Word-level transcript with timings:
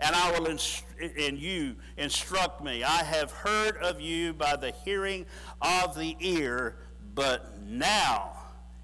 and 0.00 0.14
I 0.14 0.38
will 0.38 0.46
inst- 0.46 0.84
in 0.98 1.36
you 1.36 1.76
instruct 1.96 2.62
me. 2.62 2.84
I 2.84 3.02
have 3.02 3.30
heard 3.30 3.76
of 3.78 4.00
you 4.00 4.32
by 4.32 4.56
the 4.56 4.70
hearing 4.84 5.26
of 5.60 5.96
the 5.96 6.16
ear, 6.20 6.76
but 7.14 7.60
now 7.62 8.32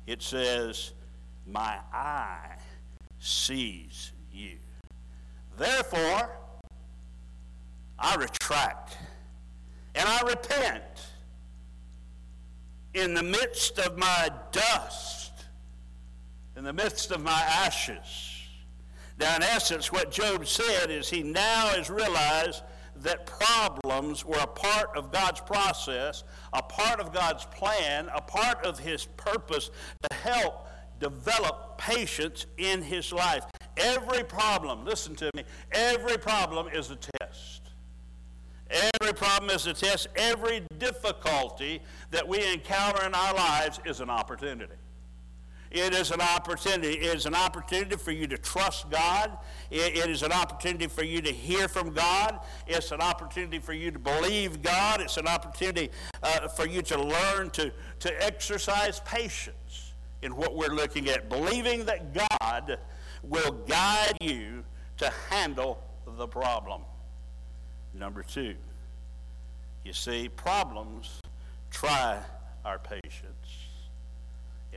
it 0.06 0.22
says, 0.22 0.92
My 1.46 1.78
eye 1.92 2.56
sees 3.18 4.12
you. 4.32 4.56
Therefore, 5.58 6.30
I 7.98 8.16
retract 8.16 8.96
and 9.94 10.08
I 10.08 10.22
repent 10.22 10.82
in 12.94 13.14
the 13.14 13.22
midst 13.22 13.78
of 13.78 13.96
my 13.96 14.30
dust, 14.50 15.32
in 16.56 16.64
the 16.64 16.72
midst 16.72 17.10
of 17.10 17.22
my 17.22 17.40
ashes. 17.40 18.31
Now, 19.18 19.36
in 19.36 19.42
essence, 19.42 19.92
what 19.92 20.10
Job 20.10 20.46
said 20.46 20.90
is 20.90 21.08
he 21.08 21.22
now 21.22 21.68
has 21.68 21.90
realized 21.90 22.62
that 22.96 23.26
problems 23.26 24.24
were 24.24 24.38
a 24.38 24.46
part 24.46 24.96
of 24.96 25.10
God's 25.12 25.40
process, 25.40 26.24
a 26.52 26.62
part 26.62 27.00
of 27.00 27.12
God's 27.12 27.44
plan, 27.46 28.08
a 28.14 28.20
part 28.20 28.64
of 28.64 28.78
His 28.78 29.06
purpose 29.16 29.70
to 30.08 30.16
help 30.16 30.68
develop 31.02 31.78
patience 31.78 32.46
in 32.58 32.80
his 32.80 33.12
life. 33.12 33.44
Every 33.76 34.22
problem, 34.22 34.84
listen 34.84 35.16
to 35.16 35.30
me, 35.34 35.42
every 35.72 36.16
problem 36.16 36.68
is 36.72 36.90
a 36.90 36.96
test. 36.96 37.62
Every 38.70 39.12
problem 39.12 39.50
is 39.50 39.66
a 39.66 39.74
test. 39.74 40.06
Every 40.16 40.62
difficulty 40.78 41.82
that 42.10 42.26
we 42.26 42.52
encounter 42.52 43.04
in 43.04 43.14
our 43.14 43.34
lives 43.34 43.80
is 43.84 44.00
an 44.00 44.08
opportunity. 44.08 44.74
It 45.72 45.94
is 45.94 46.10
an 46.10 46.20
opportunity. 46.20 46.98
It 46.98 47.16
is 47.16 47.24
an 47.24 47.34
opportunity 47.34 47.96
for 47.96 48.10
you 48.10 48.26
to 48.26 48.36
trust 48.36 48.90
God. 48.90 49.38
It, 49.70 49.96
it 49.96 50.10
is 50.10 50.22
an 50.22 50.30
opportunity 50.30 50.86
for 50.86 51.02
you 51.02 51.22
to 51.22 51.32
hear 51.32 51.66
from 51.66 51.94
God. 51.94 52.40
It's 52.66 52.92
an 52.92 53.00
opportunity 53.00 53.58
for 53.58 53.72
you 53.72 53.90
to 53.90 53.98
believe 53.98 54.60
God. 54.60 55.00
It's 55.00 55.16
an 55.16 55.26
opportunity 55.26 55.90
uh, 56.22 56.48
for 56.48 56.66
you 56.66 56.82
to 56.82 57.02
learn 57.02 57.48
to, 57.50 57.72
to 58.00 58.22
exercise 58.22 59.00
patience 59.06 59.94
in 60.20 60.36
what 60.36 60.54
we're 60.54 60.74
looking 60.74 61.08
at, 61.08 61.30
believing 61.30 61.86
that 61.86 62.12
God 62.12 62.78
will 63.22 63.52
guide 63.66 64.18
you 64.20 64.64
to 64.98 65.10
handle 65.30 65.82
the 66.18 66.28
problem. 66.28 66.82
Number 67.94 68.22
two, 68.22 68.56
you 69.86 69.94
see, 69.94 70.28
problems 70.28 71.18
try 71.70 72.20
our 72.62 72.78
patience 72.78 73.41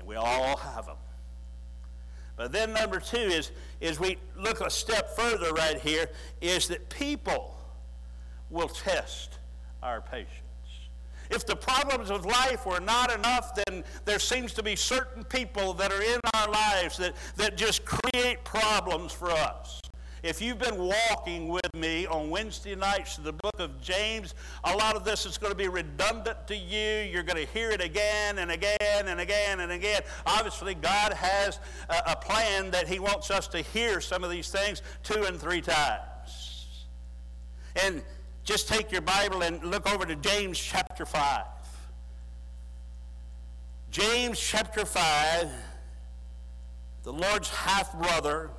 we 0.05 0.15
all 0.15 0.57
have 0.57 0.85
them. 0.85 0.97
But 2.37 2.51
then 2.51 2.73
number 2.73 2.99
two 2.99 3.17
is, 3.17 3.51
is 3.79 3.99
we 3.99 4.17
look 4.37 4.61
a 4.61 4.69
step 4.69 5.15
further 5.15 5.53
right 5.53 5.79
here, 5.79 6.09
is 6.41 6.67
that 6.67 6.89
people 6.89 7.55
will 8.49 8.67
test 8.67 9.39
our 9.81 10.01
patience. 10.01 10.29
If 11.29 11.45
the 11.45 11.55
problems 11.55 12.11
of 12.11 12.25
life 12.25 12.65
were 12.65 12.79
not 12.79 13.11
enough, 13.11 13.55
then 13.55 13.83
there 14.03 14.19
seems 14.19 14.53
to 14.53 14.63
be 14.63 14.75
certain 14.75 15.23
people 15.23 15.73
that 15.75 15.91
are 15.91 16.01
in 16.01 16.19
our 16.35 16.49
lives 16.49 16.97
that, 16.97 17.15
that 17.37 17.57
just 17.57 17.83
create 17.85 18.43
problems 18.43 19.11
for 19.11 19.31
us. 19.31 19.79
If 20.25 20.41
you've 20.41 20.57
been 20.57 20.79
walking 20.79 21.49
with 21.49 21.71
me 21.75 22.07
on 22.07 22.31
Wednesday 22.31 22.73
nights 22.73 23.13
to 23.17 23.21
the 23.21 23.31
book 23.31 23.59
of 23.59 23.79
James, 23.79 24.33
a 24.63 24.75
lot 24.75 24.95
of 24.95 25.05
this 25.05 25.27
is 25.27 25.37
going 25.37 25.51
to 25.51 25.55
be 25.55 25.67
redundant 25.67 26.47
to 26.47 26.55
you. 26.55 27.07
You're 27.11 27.21
going 27.21 27.45
to 27.45 27.53
hear 27.53 27.69
it 27.69 27.79
again 27.79 28.39
and 28.39 28.49
again 28.49 28.75
and 29.05 29.19
again 29.19 29.59
and 29.59 29.71
again. 29.71 30.01
Obviously, 30.25 30.73
God 30.73 31.13
has 31.13 31.59
a, 32.07 32.15
plan 32.15 32.71
that 32.71 32.87
He 32.87 32.97
wants 32.97 33.29
us 33.29 33.47
to 33.49 33.61
hear 33.61 34.01
some 34.01 34.23
of 34.23 34.31
these 34.31 34.49
things 34.49 34.81
two 35.03 35.25
and 35.25 35.39
three 35.39 35.61
times. 35.61 36.87
And 37.83 38.01
just 38.43 38.67
take 38.67 38.91
your 38.91 39.01
Bible 39.01 39.43
and 39.43 39.63
look 39.63 39.87
over 39.93 40.07
to 40.07 40.15
James 40.15 40.57
chapter 40.57 41.05
5. 41.05 41.43
James 43.91 44.39
chapter 44.39 44.85
5, 44.85 45.51
the 47.03 47.13
Lord's 47.13 47.49
half 47.49 47.93
brother 47.93 48.49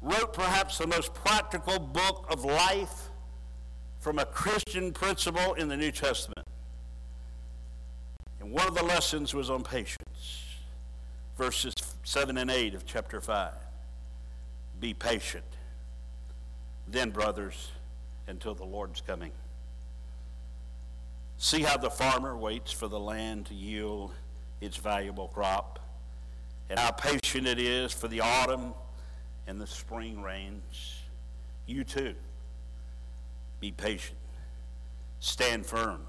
wrote 0.00 0.32
perhaps 0.32 0.78
the 0.78 0.86
most 0.86 1.12
practical 1.14 1.78
book 1.78 2.26
of 2.30 2.44
life 2.44 3.10
from 3.98 4.18
a 4.18 4.24
Christian 4.24 4.92
principle 4.92 5.54
in 5.54 5.68
the 5.68 5.76
New 5.76 5.90
Testament. 5.90 6.46
And 8.40 8.52
one 8.52 8.68
of 8.68 8.74
the 8.74 8.84
lessons 8.84 9.34
was 9.34 9.50
on 9.50 9.62
patience. 9.62 10.44
Verses 11.36 11.74
7 12.04 12.38
and 12.38 12.50
8 12.50 12.74
of 12.74 12.86
chapter 12.86 13.20
5. 13.20 13.52
Be 14.80 14.94
patient. 14.94 15.44
Then, 16.86 17.10
brothers, 17.10 17.70
until 18.28 18.54
the 18.54 18.64
Lord's 18.64 19.00
coming. 19.00 19.32
See 21.36 21.62
how 21.62 21.76
the 21.76 21.90
farmer 21.90 22.36
waits 22.36 22.72
for 22.72 22.88
the 22.88 22.98
land 22.98 23.46
to 23.46 23.54
yield 23.54 24.12
its 24.60 24.76
valuable 24.76 25.28
crop, 25.28 25.78
and 26.68 26.78
how 26.78 26.90
patient 26.90 27.46
it 27.46 27.58
is 27.58 27.92
for 27.92 28.08
the 28.08 28.20
autumn 28.20 28.74
and 29.48 29.58
the 29.58 29.66
spring 29.66 30.22
rains. 30.22 31.02
You 31.66 31.82
too, 31.82 32.14
be 33.60 33.72
patient. 33.72 34.18
Stand 35.20 35.66
firm 35.66 36.02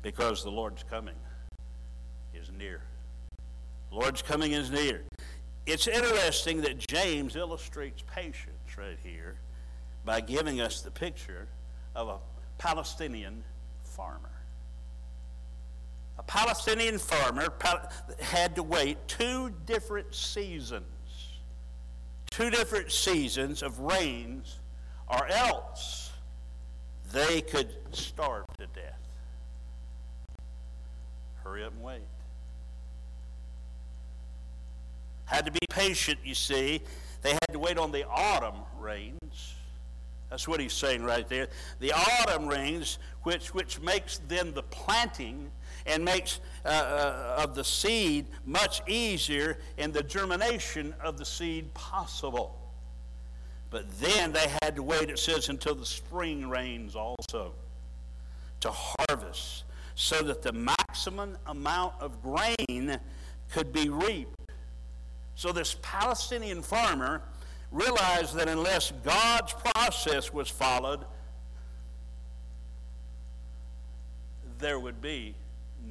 because 0.00 0.42
the 0.42 0.50
Lord's 0.50 0.84
coming 0.84 1.16
is 2.32 2.50
near. 2.56 2.80
The 3.90 3.96
Lord's 3.96 4.22
coming 4.22 4.52
is 4.52 4.70
near. 4.70 5.02
It's 5.66 5.88
interesting 5.88 6.62
that 6.62 6.78
James 6.78 7.36
illustrates 7.36 8.02
patience 8.14 8.78
right 8.78 8.96
here 9.02 9.34
by 10.04 10.20
giving 10.20 10.60
us 10.60 10.80
the 10.80 10.90
picture 10.90 11.48
of 11.94 12.08
a 12.08 12.18
Palestinian 12.58 13.42
farmer. 13.82 14.30
A 16.18 16.22
Palestinian 16.22 16.98
farmer 16.98 17.52
had 18.20 18.54
to 18.54 18.62
wait 18.62 18.96
two 19.08 19.52
different 19.66 20.14
seasons 20.14 20.84
two 22.30 22.48
different 22.48 22.92
seasons 22.92 23.62
of 23.62 23.80
rains, 23.80 24.60
or 25.08 25.26
else 25.28 26.12
they 27.12 27.40
could 27.40 27.74
starve 27.90 28.44
to 28.58 28.66
death. 28.68 29.00
Hurry 31.42 31.64
up 31.64 31.72
and 31.72 31.82
wait. 31.82 32.02
Had 35.24 35.44
to 35.46 35.52
be 35.52 35.58
patient, 35.70 36.20
you 36.24 36.34
see. 36.34 36.80
They 37.22 37.30
had 37.30 37.52
to 37.52 37.58
wait 37.58 37.78
on 37.78 37.90
the 37.90 38.06
autumn 38.08 38.62
rains. 38.78 39.54
That's 40.28 40.46
what 40.46 40.60
he's 40.60 40.72
saying 40.72 41.02
right 41.02 41.28
there. 41.28 41.48
The 41.80 41.92
autumn 41.92 42.46
rains, 42.46 42.98
which, 43.24 43.52
which 43.52 43.80
makes 43.80 44.20
then 44.28 44.54
the 44.54 44.62
planting 44.62 45.50
and 45.86 46.04
makes 46.04 46.40
uh, 46.64 46.68
uh, 46.68 47.42
of 47.42 47.54
the 47.54 47.64
seed 47.64 48.26
much 48.44 48.82
easier 48.88 49.58
and 49.78 49.92
the 49.92 50.02
germination 50.02 50.94
of 51.02 51.16
the 51.18 51.24
seed 51.24 51.72
possible. 51.74 52.56
But 53.70 53.90
then 54.00 54.32
they 54.32 54.46
had 54.62 54.76
to 54.76 54.82
wait, 54.82 55.10
it 55.10 55.18
says, 55.18 55.48
until 55.48 55.74
the 55.74 55.86
spring 55.86 56.48
rains 56.48 56.96
also 56.96 57.52
to 58.60 58.70
harvest 58.70 59.64
so 59.94 60.22
that 60.22 60.42
the 60.42 60.52
maximum 60.52 61.36
amount 61.46 61.94
of 62.00 62.22
grain 62.22 62.98
could 63.50 63.72
be 63.72 63.88
reaped. 63.88 64.34
So 65.34 65.52
this 65.52 65.76
Palestinian 65.82 66.62
farmer 66.62 67.22
realized 67.70 68.34
that 68.34 68.48
unless 68.48 68.92
God's 69.02 69.52
process 69.52 70.32
was 70.32 70.48
followed, 70.48 71.04
there 74.58 74.78
would 74.78 75.00
be 75.00 75.34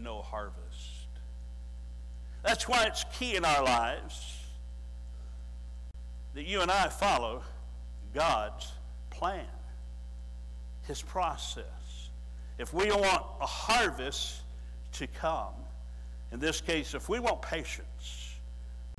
no 0.03 0.21
harvest. 0.21 1.07
That's 2.43 2.67
why 2.67 2.85
it's 2.85 3.05
key 3.17 3.35
in 3.35 3.45
our 3.45 3.63
lives 3.63 4.37
that 6.33 6.45
you 6.45 6.61
and 6.61 6.71
I 6.71 6.87
follow 6.87 7.43
God's 8.13 8.71
plan, 9.09 9.45
His 10.83 11.01
process. 11.01 11.65
If 12.57 12.73
we 12.73 12.91
want 12.91 13.25
a 13.41 13.45
harvest 13.45 14.41
to 14.93 15.07
come, 15.07 15.53
in 16.31 16.39
this 16.39 16.61
case, 16.61 16.93
if 16.93 17.09
we 17.09 17.19
want 17.19 17.41
patience, 17.41 18.35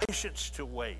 patience 0.06 0.50
to 0.50 0.66
wait, 0.66 0.98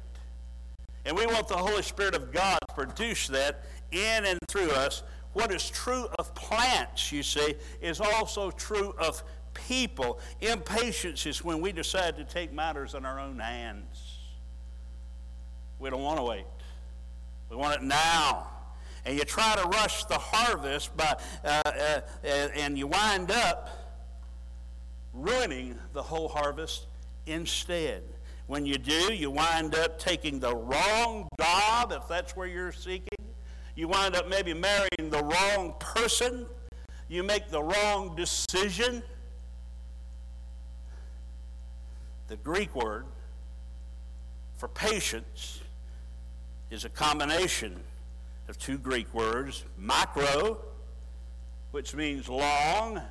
and 1.04 1.16
we 1.16 1.26
want 1.26 1.48
the 1.48 1.56
Holy 1.56 1.82
Spirit 1.82 2.14
of 2.14 2.32
God 2.32 2.58
to 2.69 2.75
produce 2.75 3.26
that 3.28 3.64
in 3.90 4.26
and 4.26 4.38
through 4.48 4.70
us, 4.70 5.02
what 5.32 5.52
is 5.52 5.69
true 5.70 6.08
of 6.19 6.34
plants, 6.34 7.12
you 7.12 7.22
see, 7.22 7.54
is 7.80 8.00
also 8.00 8.50
true 8.50 8.94
of 8.98 9.22
people. 9.55 10.20
Impatience 10.41 11.26
is 11.26 11.44
when 11.44 11.61
we 11.61 11.73
decide 11.73 12.17
to 12.17 12.25
take 12.25 12.52
matters 12.52 12.94
in 12.94 13.05
our 13.05 13.19
own 13.19 13.38
hands. 13.38 14.19
We 15.79 15.91
don't 15.91 16.02
want 16.02 16.19
to 16.19 16.25
wait, 16.25 16.47
we 17.49 17.56
want 17.56 17.81
it 17.81 17.82
now. 17.82 18.49
And 19.06 19.17
you 19.17 19.25
try 19.25 19.55
to 19.56 19.67
rush 19.69 20.05
the 20.05 20.19
harvest 20.19 20.94
by, 20.94 21.17
uh, 21.43 21.62
uh, 21.64 22.00
and 22.23 22.76
you 22.76 22.87
wind 22.87 23.31
up 23.31 23.70
ruining 25.14 25.79
the 25.94 26.02
whole 26.02 26.29
harvest 26.29 26.87
instead. 27.26 28.02
When 28.47 28.67
you 28.67 28.79
do, 28.79 29.14
you 29.14 29.31
wind 29.31 29.75
up 29.75 29.99
taking 29.99 30.41
the 30.41 30.55
wrong 30.55 31.29
job, 31.41 31.93
if 31.93 32.08
that's 32.08 32.37
where 32.37 32.47
you're 32.47 32.73
seeking. 32.73 33.08
You 33.76 33.88
wind 33.88 34.17
up 34.17 34.29
maybe 34.29 34.52
marrying 34.52 35.08
the 35.08 35.23
wrong 35.23 35.75
person. 35.79 36.47
You 37.08 37.23
make 37.23 37.49
the 37.49 37.62
wrong 37.62 38.17
decision. 38.17 39.02
The 42.30 42.36
Greek 42.36 42.76
word 42.76 43.06
for 44.56 44.68
patience 44.68 45.62
is 46.70 46.84
a 46.84 46.88
combination 46.88 47.80
of 48.48 48.56
two 48.56 48.78
Greek 48.78 49.12
words, 49.12 49.64
makro, 49.82 50.58
which 51.72 51.92
means 51.92 52.28
long 52.28 53.02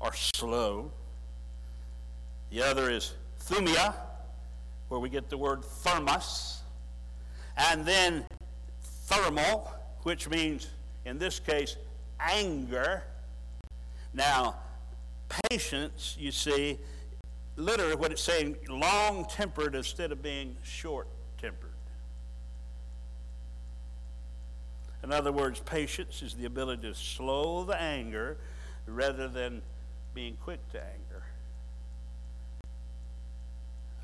or 0.00 0.14
slow. 0.14 0.90
The 2.48 2.62
other 2.62 2.90
is 2.90 3.12
thumia, 3.44 3.94
where 4.88 5.00
we 5.00 5.10
get 5.10 5.28
the 5.28 5.36
word 5.36 5.62
thermos. 5.62 6.62
And 7.58 7.84
then 7.84 8.24
thermal, 8.80 9.70
which 10.04 10.30
means, 10.30 10.70
in 11.04 11.18
this 11.18 11.38
case, 11.38 11.76
anger. 12.18 13.02
Now, 14.14 14.56
patience, 15.50 16.16
you 16.18 16.32
see, 16.32 16.78
literally 17.56 17.94
what 17.94 18.12
it's 18.12 18.22
saying, 18.22 18.56
long 18.68 19.24
tempered 19.26 19.74
instead 19.74 20.12
of 20.12 20.22
being 20.22 20.56
short 20.62 21.06
tempered. 21.38 21.70
In 25.02 25.12
other 25.12 25.32
words, 25.32 25.60
patience 25.60 26.22
is 26.22 26.34
the 26.34 26.44
ability 26.44 26.82
to 26.82 26.94
slow 26.94 27.64
the 27.64 27.80
anger 27.80 28.36
rather 28.86 29.28
than 29.28 29.62
being 30.14 30.36
quick 30.42 30.60
to 30.70 30.78
anger. 30.78 31.24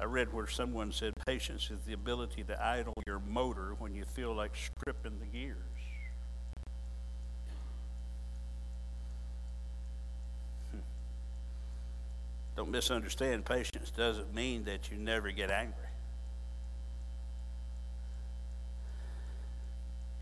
I 0.01 0.05
read 0.05 0.33
where 0.33 0.47
someone 0.47 0.93
said 0.93 1.13
patience 1.27 1.71
is 1.71 1.81
the 1.87 1.93
ability 1.93 2.45
to 2.45 2.65
idle 2.65 2.95
your 3.07 3.21
motor 3.21 3.75
when 3.79 3.95
you 3.95 4.05
feel 4.05 4.35
like 4.35 4.53
stripping 4.57 5.19
the 5.19 5.27
gears. 5.27 5.57
Don't 12.59 12.73
misunderstand, 12.73 13.45
patience 13.45 13.93
doesn't 13.93 14.35
mean 14.35 14.65
that 14.65 14.91
you 14.91 14.97
never 14.97 15.31
get 15.31 15.49
angry. 15.49 15.77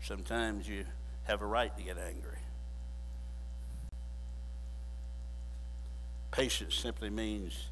Sometimes 0.03 0.69
you 0.69 0.85
have 1.23 1.41
a 1.41 1.47
right 1.47 1.75
to 1.75 1.81
get 1.81 1.97
angry. 1.97 2.37
Patience 6.29 6.75
simply 6.75 7.09
means 7.09 7.69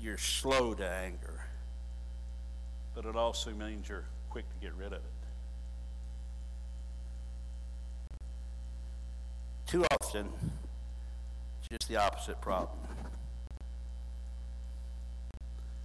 you're 0.00 0.18
slow 0.18 0.74
to 0.74 0.84
anger, 0.84 1.44
but 2.96 3.04
it 3.04 3.14
also 3.14 3.52
means 3.52 3.88
you're 3.88 4.06
quick 4.28 4.44
to 4.54 4.56
get 4.60 4.74
rid 4.74 4.88
of 4.88 4.94
it. 4.94 5.02
Too 9.68 9.84
often, 10.02 10.32
it's 11.60 11.68
just 11.70 11.88
the 11.88 11.98
opposite 11.98 12.40
problem. 12.40 12.91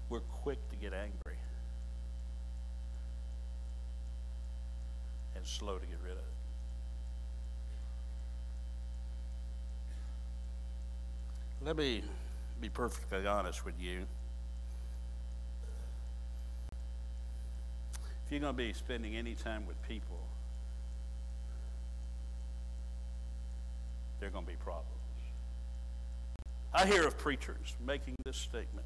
We're 0.09 0.19
quick 0.19 0.69
to 0.69 0.75
get 0.75 0.94
angry 0.94 1.38
and 5.36 5.45
slow 5.45 5.77
to 5.77 5.86
get 5.86 5.98
rid 6.01 6.13
of 6.13 6.18
it. 6.19 6.24
Let 11.65 11.75
me 11.75 12.04
be 12.62 12.69
perfectly 12.69 13.27
honest 13.27 13.65
with 13.65 13.80
you. 13.80 14.06
If 18.25 18.31
you're 18.31 18.39
going 18.39 18.54
to 18.54 18.57
be 18.57 18.74
spending 18.74 19.15
any 19.15 19.36
time 19.36 19.65
with 19.65 19.81
people, 19.88 20.19
there 24.19 24.30
are 24.30 24.31
going 24.31 24.45
to 24.45 24.51
be 24.51 24.57
problems. 24.57 24.86
I 26.74 26.86
hear 26.86 27.07
of 27.07 27.18
preachers 27.18 27.75
making 27.86 28.15
this 28.25 28.38
statement. 28.38 28.86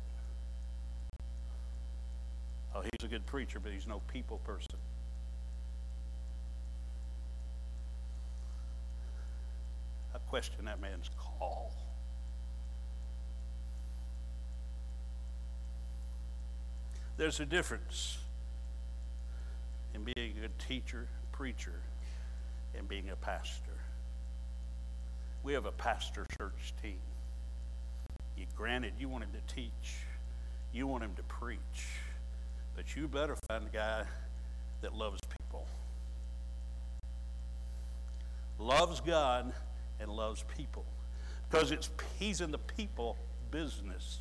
Oh, 2.73 2.81
he's 2.81 3.03
a 3.03 3.07
good 3.07 3.25
preacher, 3.25 3.59
but 3.59 3.71
he's 3.71 3.87
no 3.87 4.01
people 4.11 4.37
person. 4.39 4.77
I 10.15 10.17
question 10.29 10.65
that 10.65 10.81
man's 10.81 11.09
call. 11.17 11.71
There's 17.17 17.39
a 17.39 17.45
difference 17.45 18.17
in 19.93 20.03
being 20.03 20.31
a 20.37 20.41
good 20.41 20.57
teacher, 20.59 21.07
preacher, 21.31 21.81
and 22.75 22.87
being 22.87 23.09
a 23.09 23.15
pastor. 23.15 23.77
We 25.43 25.53
have 25.53 25.65
a 25.65 25.71
pastor 25.71 26.25
church 26.37 26.73
team. 26.81 26.99
You, 28.37 28.45
granted, 28.55 28.93
you 28.97 29.09
want 29.09 29.23
him 29.23 29.31
to 29.33 29.53
teach, 29.53 29.97
you 30.71 30.87
want 30.87 31.03
him 31.03 31.13
to 31.15 31.23
preach, 31.23 31.59
but 32.75 32.95
you 32.95 33.07
better 33.07 33.35
find 33.47 33.67
a 33.67 33.75
guy 33.75 34.03
that 34.81 34.93
loves 34.93 35.19
people, 35.39 35.67
loves 38.59 39.01
God, 39.01 39.53
and 39.99 40.11
loves 40.11 40.43
people, 40.57 40.85
because 41.49 41.71
it's 41.71 41.89
he's 42.19 42.41
in 42.41 42.51
the 42.51 42.57
people 42.57 43.17
business. 43.51 44.19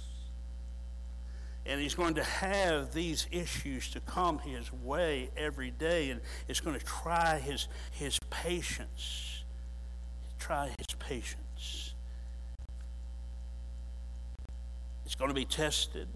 And 1.66 1.80
he's 1.80 1.94
going 1.94 2.14
to 2.14 2.24
have 2.24 2.94
these 2.94 3.28
issues 3.30 3.90
to 3.90 4.00
come 4.00 4.38
his 4.38 4.72
way 4.72 5.30
every 5.36 5.70
day 5.70 6.10
and 6.10 6.22
it's 6.48 6.58
going 6.58 6.76
to 6.78 6.84
try 6.84 7.38
his 7.38 7.68
his 7.92 8.18
patience. 8.30 9.44
Try 10.38 10.68
his 10.78 10.96
patience. 10.98 11.94
It's 15.04 15.14
going 15.14 15.28
to 15.28 15.34
be 15.34 15.44
tested 15.44 16.08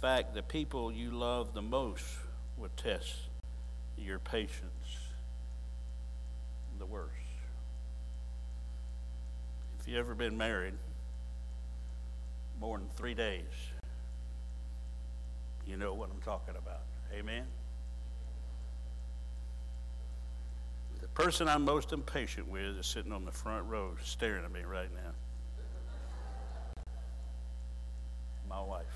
fact 0.00 0.34
the 0.34 0.42
people 0.42 0.92
you 0.92 1.10
love 1.10 1.54
the 1.54 1.62
most 1.62 2.04
will 2.56 2.70
test 2.76 3.14
your 3.96 4.18
patience 4.18 4.98
the 6.78 6.86
worst 6.86 7.12
if 9.80 9.88
you've 9.88 9.98
ever 9.98 10.14
been 10.14 10.36
married 10.36 10.74
more 12.60 12.78
than 12.78 12.88
three 12.96 13.14
days, 13.14 13.44
you 15.66 15.76
know 15.76 15.94
what 15.94 16.10
I'm 16.12 16.20
talking 16.22 16.54
about. 16.56 16.82
Amen? 17.16 17.44
The 21.00 21.08
person 21.08 21.48
I'm 21.48 21.64
most 21.64 21.92
impatient 21.92 22.48
with 22.48 22.78
is 22.78 22.86
sitting 22.86 23.12
on 23.12 23.24
the 23.24 23.30
front 23.30 23.66
row 23.66 23.94
staring 24.02 24.44
at 24.44 24.52
me 24.52 24.62
right 24.62 24.90
now. 24.94 25.12
My 28.48 28.60
wife. 28.60 28.86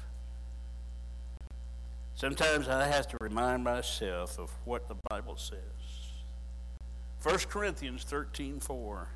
Sometimes 2.23 2.69
I 2.69 2.87
have 2.87 3.09
to 3.09 3.17
remind 3.21 3.65
myself 3.65 4.39
of 4.39 4.49
what 4.65 4.87
the 4.87 4.95
Bible 5.11 5.37
says. 5.37 5.59
1 7.25 7.37
Corinthians 7.51 8.05
13 8.05 8.61
4. 8.61 9.09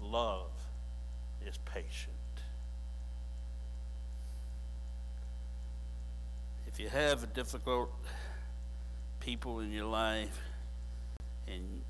Love 0.00 0.52
is 1.44 1.58
patient. 1.64 2.14
if 6.68 6.78
you 6.78 6.88
have 6.88 7.32
difficult 7.34 7.90
people 9.18 9.58
in 9.58 9.72
your 9.72 9.86
life 9.86 10.40
and 11.48 11.80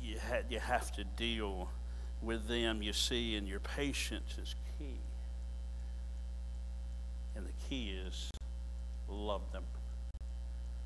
you, 0.00 0.18
ha- 0.20 0.44
you 0.48 0.60
have 0.60 0.92
to 0.92 1.02
deal 1.02 1.68
with 2.22 2.46
them, 2.46 2.80
you 2.80 2.92
see, 2.92 3.34
and 3.34 3.48
your 3.48 3.58
patience 3.58 4.38
is 4.40 4.54
key. 4.78 5.00
And 7.34 7.44
the 7.44 7.52
key 7.68 7.96
is 8.06 8.30
love 9.22 9.42
them. 9.52 9.62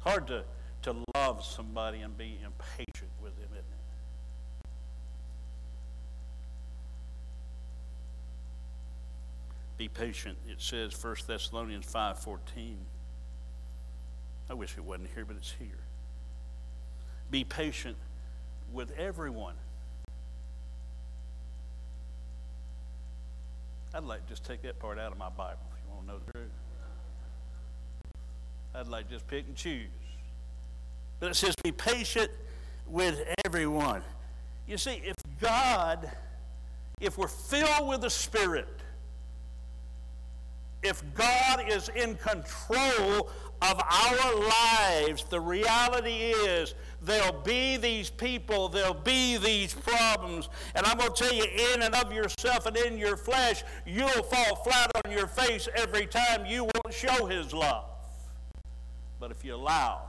Hard 0.01 0.27
to, 0.29 0.45
to 0.83 0.97
love 1.15 1.45
somebody 1.45 2.01
and 2.01 2.17
be 2.17 2.39
impatient 2.45 3.11
with 3.23 3.35
them, 3.37 3.49
isn't 3.53 3.59
it? 3.59 3.77
Be 9.77 9.89
patient. 9.89 10.39
It 10.49 10.61
says 10.61 10.93
1 11.03 11.17
Thessalonians 11.27 11.87
5.14. 11.87 12.77
I 14.49 14.55
wish 14.55 14.77
it 14.79 14.85
wasn't 14.85 15.09
here, 15.15 15.25
but 15.25 15.37
it's 15.37 15.53
here. 15.59 15.69
Be 17.31 17.45
patient 17.45 17.97
with 18.73 18.93
everyone. 18.97 19.55
I'd 23.93 24.05
like 24.05 24.25
to 24.25 24.29
just 24.29 24.45
take 24.45 24.63
that 24.63 24.79
part 24.79 24.99
out 24.99 25.13
of 25.13 25.19
my 25.19 25.31
Bible 25.31 25.59
if 25.73 25.83
you 25.85 25.95
want 25.95 26.07
to 26.07 26.13
know 26.13 26.19
the 26.25 26.33
truth. 26.33 26.46
I'd 28.79 28.89
like 28.89 29.07
to 29.09 29.15
just 29.15 29.27
pick 29.27 29.47
and 29.47 29.57
choose. 29.57 29.89
But 31.19 31.31
it 31.31 31.35
says, 31.35 31.55
be 31.65 31.73
patient 31.73 32.31
with 32.87 33.19
everyone. 33.47 34.03
You 34.69 34.77
see, 34.77 35.01
if 35.03 35.15
God, 35.41 36.11
if 37.01 37.17
we're 37.17 37.27
filled 37.27 37.89
with 37.89 38.03
the 38.03 38.11
Spirit, 38.11 38.69
if 40.83 41.03
God 41.15 41.65
is 41.67 41.89
in 41.89 42.17
control 42.17 43.31
of 43.63 43.81
our 43.83 44.35
lives, 44.37 45.25
the 45.25 45.41
reality 45.41 46.35
is 46.35 46.75
there'll 47.01 47.41
be 47.41 47.79
these 47.79 48.11
people, 48.11 48.69
there'll 48.69 48.93
be 48.93 49.39
these 49.39 49.73
problems. 49.73 50.51
And 50.75 50.85
I'm 50.85 50.99
going 50.99 51.15
to 51.15 51.25
tell 51.25 51.33
you, 51.33 51.45
in 51.73 51.81
and 51.81 51.95
of 51.95 52.13
yourself 52.13 52.67
and 52.67 52.77
in 52.77 52.99
your 52.99 53.17
flesh, 53.17 53.65
you'll 53.87 54.23
fall 54.25 54.57
flat 54.57 54.91
on 55.03 55.11
your 55.11 55.29
face 55.29 55.67
every 55.75 56.05
time 56.05 56.45
you 56.45 56.65
won't 56.65 56.93
show 56.93 57.25
His 57.25 57.55
love. 57.55 57.96
But 59.19 59.31
if 59.31 59.45
you 59.45 59.55
allow 59.55 60.03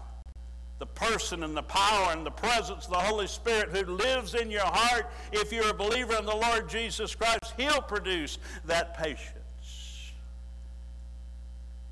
the 0.80 0.86
person 0.86 1.44
and 1.44 1.58
the 1.58 1.64
power 1.64 2.12
and 2.12 2.26
the 2.26 2.32
presence 2.32 2.86
of 2.86 2.92
the 2.92 3.00
Holy 3.00 3.28
Spirit 3.28 3.70
who 3.70 3.84
lives 3.94 4.36
in 4.36 4.52
your 4.52 4.66
heart, 4.66 5.12
if 5.32 5.52
you're 5.52 5.70
a 5.70 5.74
believer 5.74 6.16
in 6.18 6.26
the 6.26 6.36
Lord 6.36 6.70
Jesus 6.70 7.16
Christ, 7.16 7.54
He'll 7.58 7.82
produce 7.82 8.38
that 8.66 8.98
patience. 8.98 10.14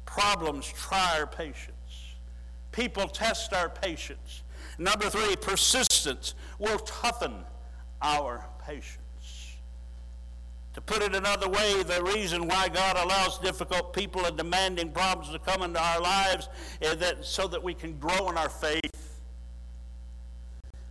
Problems 0.05 0.67
try 0.67 1.19
our 1.19 1.27
patience. 1.27 1.71
People 2.71 3.07
test 3.07 3.53
our 3.53 3.69
patience. 3.69 4.43
Number 4.77 5.09
three, 5.09 5.35
persistence 5.35 6.35
will 6.59 6.79
toughen 6.79 7.33
our 8.01 8.45
patience. 8.65 8.99
To 10.75 10.81
put 10.81 11.01
it 11.01 11.15
another 11.15 11.47
way, 11.47 11.83
the 11.83 12.03
reason 12.03 12.49
why 12.49 12.67
God 12.67 12.97
allows 12.97 13.39
difficult 13.39 13.93
people 13.93 14.25
and 14.25 14.35
demanding 14.35 14.91
problems 14.91 15.31
to 15.31 15.39
come 15.39 15.61
into 15.61 15.81
our 15.81 16.01
lives 16.01 16.49
is 16.81 16.97
that 16.97 17.23
so 17.23 17.47
that 17.47 17.63
we 17.63 17.73
can 17.73 17.97
grow 17.97 18.29
in 18.29 18.37
our 18.37 18.49
faith. 18.49 19.21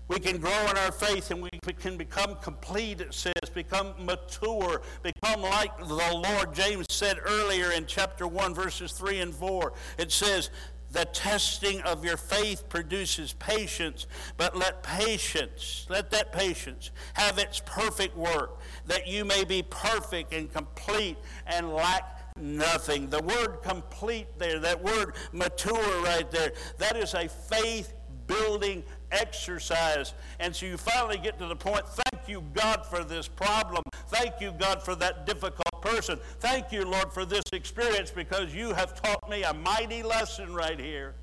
We 0.09 0.19
can 0.21 0.39
grow 0.39 0.71
in 0.71 0.79
our 0.79 0.91
faith 0.91 1.31
and 1.31 1.43
we 1.43 1.51
can 1.79 1.99
become 1.99 2.37
complete, 2.37 3.03
it 3.03 3.13
says, 3.13 3.35
become 3.53 3.93
mature, 3.99 4.81
become 5.03 5.43
like 5.43 5.77
the 5.77 5.95
Lord. 5.95 6.55
James 6.55 6.87
said 6.89 7.19
earlier 7.23 7.73
in 7.73 7.85
chapter 7.85 8.27
1, 8.27 8.55
verses 8.55 8.91
3 8.93 9.21
and 9.21 9.35
4. 9.35 9.75
It 9.99 10.11
says, 10.11 10.49
the 10.95 11.05
testing 11.07 11.81
of 11.83 12.05
your 12.05 12.17
faith 12.17 12.69
produces 12.69 13.35
patience, 13.35 14.07
but 14.37 14.57
let 14.57 14.83
patience, 14.83 15.87
let 15.91 16.11
that 16.13 16.33
patience 16.33 16.93
have 17.15 17.39
its 17.39 17.61
perfect 17.67 18.17
work, 18.17 18.61
that 18.87 19.07
you 19.07 19.25
may 19.25 19.45
be 19.45 19.63
perfect 19.63 20.33
and 20.33 20.51
complete 20.53 21.19
and 21.47 21.75
lack 21.75 22.21
nothing. 22.37 23.11
The 23.11 23.23
word 23.23 23.59
complete 23.63 24.39
there, 24.39 24.61
that 24.61 24.83
word 24.83 25.15
mature 25.33 26.03
right 26.03 26.31
there, 26.31 26.53
that 26.79 26.97
is 26.97 27.15
a 27.15 27.29
faith 27.29 27.93
building 28.27 28.85
exercise. 29.15 30.15
And 30.41 30.55
so 30.55 30.67
you 30.67 30.77
finally 30.77 31.19
get 31.19 31.39
to 31.39 31.47
the 31.47 31.57
point 31.57 31.87
thank 31.87 32.29
you, 32.29 32.43
God, 32.53 32.85
for 32.87 33.05
this 33.05 33.29
problem. 33.29 33.83
Thank 34.09 34.41
you, 34.41 34.53
God, 34.53 34.83
for 34.83 34.95
that 34.97 35.27
difficult 35.27 35.81
person. 35.81 36.19
Thank 36.41 36.73
you, 36.73 36.85
Lord, 36.85 37.13
for 37.13 37.25
this 37.25 37.45
experience 37.53 38.11
because 38.11 38.55
you 38.55 38.75
have 38.75 39.01
taught 39.01 39.29
me 39.29 39.43
a 39.45 39.55
mighty 39.55 40.03
lesson 40.03 40.55
right 40.55 40.79
here 40.79 41.15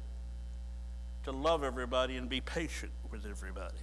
to 1.24 1.32
love 1.32 1.64
everybody 1.64 2.18
and 2.18 2.28
be 2.28 2.42
patient 2.42 2.92
with 3.12 3.26
everybody. 3.26 3.76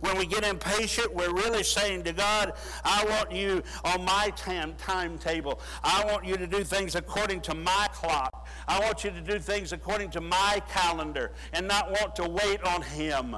When 0.00 0.16
we 0.16 0.26
get 0.26 0.44
impatient, 0.44 1.12
we're 1.12 1.32
really 1.32 1.64
saying 1.64 2.04
to 2.04 2.12
God, 2.12 2.52
I 2.84 3.04
want 3.04 3.32
you 3.32 3.62
on 3.84 4.04
my 4.04 4.32
time, 4.36 4.74
timetable. 4.78 5.60
I 5.82 6.04
want 6.04 6.24
you 6.24 6.36
to 6.36 6.46
do 6.46 6.62
things 6.62 6.94
according 6.94 7.40
to 7.42 7.54
my 7.54 7.88
clock. 7.92 8.46
I 8.68 8.78
want 8.78 9.02
you 9.02 9.10
to 9.10 9.20
do 9.20 9.38
things 9.40 9.72
according 9.72 10.10
to 10.10 10.20
my 10.20 10.62
calendar 10.68 11.32
and 11.52 11.66
not 11.66 11.90
want 11.90 12.14
to 12.16 12.28
wait 12.28 12.62
on 12.62 12.82
Him. 12.82 13.36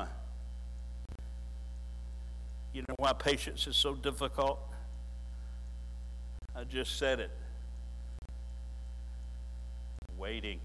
You 2.72 2.82
know 2.82 2.94
why 2.98 3.14
patience 3.14 3.66
is 3.66 3.76
so 3.76 3.94
difficult? 3.94 4.60
I 6.54 6.64
just 6.64 6.98
said 6.98 7.20
it. 7.20 7.30
Waiting. 10.18 10.60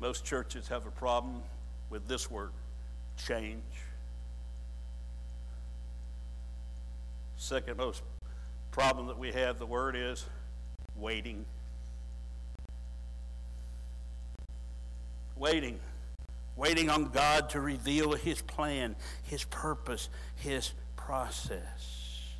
Most 0.00 0.24
churches 0.24 0.68
have 0.68 0.86
a 0.86 0.90
problem 0.90 1.42
with 1.90 2.08
this 2.08 2.30
word 2.30 2.52
change. 3.18 3.62
Second 7.36 7.76
most 7.76 8.02
problem 8.70 9.08
that 9.08 9.18
we 9.18 9.32
have, 9.32 9.58
the 9.58 9.66
word 9.66 9.96
is 9.96 10.24
waiting. 10.96 11.44
Waiting. 15.36 15.78
Waiting 16.56 16.88
on 16.88 17.10
God 17.10 17.50
to 17.50 17.60
reveal 17.60 18.12
His 18.12 18.40
plan, 18.40 18.96
His 19.24 19.44
purpose, 19.44 20.08
His 20.36 20.72
process. 20.96 22.36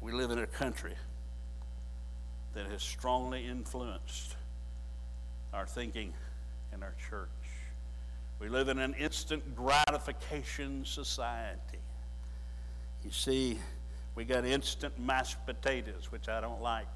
We 0.00 0.12
live 0.12 0.30
in 0.30 0.38
a 0.38 0.46
country 0.46 0.94
that 2.54 2.66
has 2.66 2.82
strongly 2.82 3.46
influenced 3.46 4.36
our 5.52 5.66
thinking 5.66 6.12
in 6.72 6.82
our 6.82 6.94
church. 7.08 7.28
We 8.40 8.48
live 8.48 8.68
in 8.68 8.78
an 8.78 8.94
instant 8.94 9.54
gratification 9.54 10.84
society. 10.84 11.78
You 13.04 13.10
see, 13.10 13.58
we 14.14 14.24
got 14.24 14.44
instant 14.44 14.98
mashed 14.98 15.44
potatoes, 15.46 16.10
which 16.10 16.28
I 16.28 16.40
don't 16.40 16.60
like. 16.60 16.86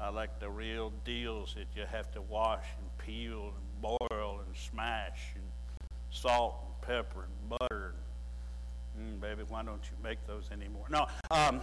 I 0.00 0.08
like 0.08 0.40
the 0.40 0.50
real 0.50 0.92
deals 1.04 1.54
that 1.54 1.66
you 1.76 1.86
have 1.86 2.10
to 2.12 2.22
wash 2.22 2.64
and 2.78 3.06
peel 3.06 3.52
and 3.56 3.98
boil 4.00 4.40
and 4.44 4.56
smash 4.56 5.20
and 5.34 5.44
salt 6.10 6.56
and 6.64 6.88
pepper 6.88 7.24
and 7.24 7.58
butter. 7.58 7.94
Mm, 9.00 9.20
baby, 9.20 9.42
why 9.48 9.62
don't 9.62 9.82
you 9.84 9.96
make 10.02 10.18
those 10.26 10.50
anymore? 10.52 10.86
No. 10.90 11.06
Um, 11.30 11.60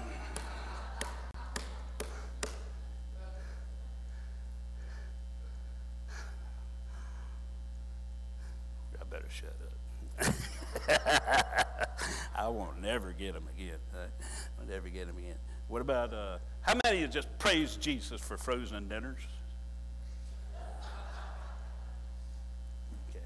shut 9.30 9.56
up. 9.62 10.34
I 12.36 12.48
won't 12.48 12.82
never 12.82 13.12
get 13.12 13.34
them 13.34 13.48
again. 13.56 13.78
I'll 14.60 14.68
never 14.68 14.90
get 14.90 15.08
them 15.08 15.18
again. 15.18 15.36
What 15.68 15.82
about, 15.82 16.14
uh, 16.14 16.38
how 16.62 16.74
many 16.84 16.98
of 16.98 17.02
you 17.02 17.08
just 17.08 17.28
praise 17.38 17.76
Jesus 17.76 18.20
for 18.20 18.38
frozen 18.38 18.88
dinners? 18.88 19.22
Okay. 23.10 23.26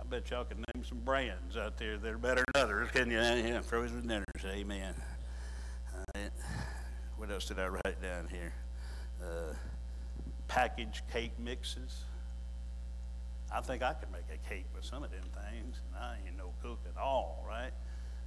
I 0.00 0.04
bet 0.08 0.30
y'all 0.30 0.44
can 0.44 0.64
name 0.74 0.84
some 0.84 0.98
brands 0.98 1.56
out 1.56 1.76
there 1.78 1.98
that 1.98 2.12
are 2.12 2.18
better 2.18 2.44
than 2.52 2.62
others, 2.62 2.88
can 2.90 3.10
you? 3.10 3.18
Yeah, 3.18 3.60
frozen 3.60 4.06
dinners, 4.06 4.24
amen. 4.44 4.94
Uh, 6.14 6.20
what 7.16 7.30
else 7.30 7.46
did 7.46 7.58
I 7.58 7.68
write 7.68 8.02
down 8.02 8.28
here? 8.28 8.52
Uh, 9.22 9.54
packaged 10.48 11.02
cake 11.12 11.38
mixes. 11.38 12.04
I 13.52 13.60
think 13.60 13.82
I 13.82 13.92
could 13.92 14.10
make 14.10 14.24
a 14.32 14.48
cake 14.48 14.66
with 14.74 14.84
some 14.84 15.02
of 15.02 15.10
them 15.10 15.22
things, 15.22 15.80
and 15.86 16.04
I 16.04 16.16
ain't 16.26 16.36
no 16.36 16.50
cook 16.62 16.80
at 16.86 17.00
all, 17.00 17.44
right? 17.48 17.70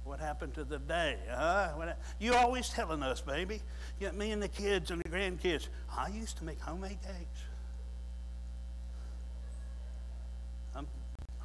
What 0.04 0.18
happened 0.18 0.54
to 0.54 0.64
the 0.64 0.78
day? 0.78 1.18
Huh? 1.30 1.72
You 2.18 2.34
always 2.34 2.70
telling 2.70 3.02
us, 3.02 3.20
baby. 3.20 3.60
You 4.00 4.10
me 4.12 4.32
and 4.32 4.42
the 4.42 4.48
kids 4.48 4.90
and 4.90 5.00
the 5.02 5.08
grandkids. 5.08 5.68
I 5.94 6.08
used 6.08 6.38
to 6.38 6.44
make 6.44 6.58
homemade 6.60 6.98
cakes. 7.02 7.42
I'm, 10.74 10.86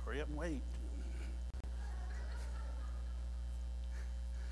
hurry 0.05 0.22
up 0.22 0.29
and 0.29 0.38
wait. 0.38 0.62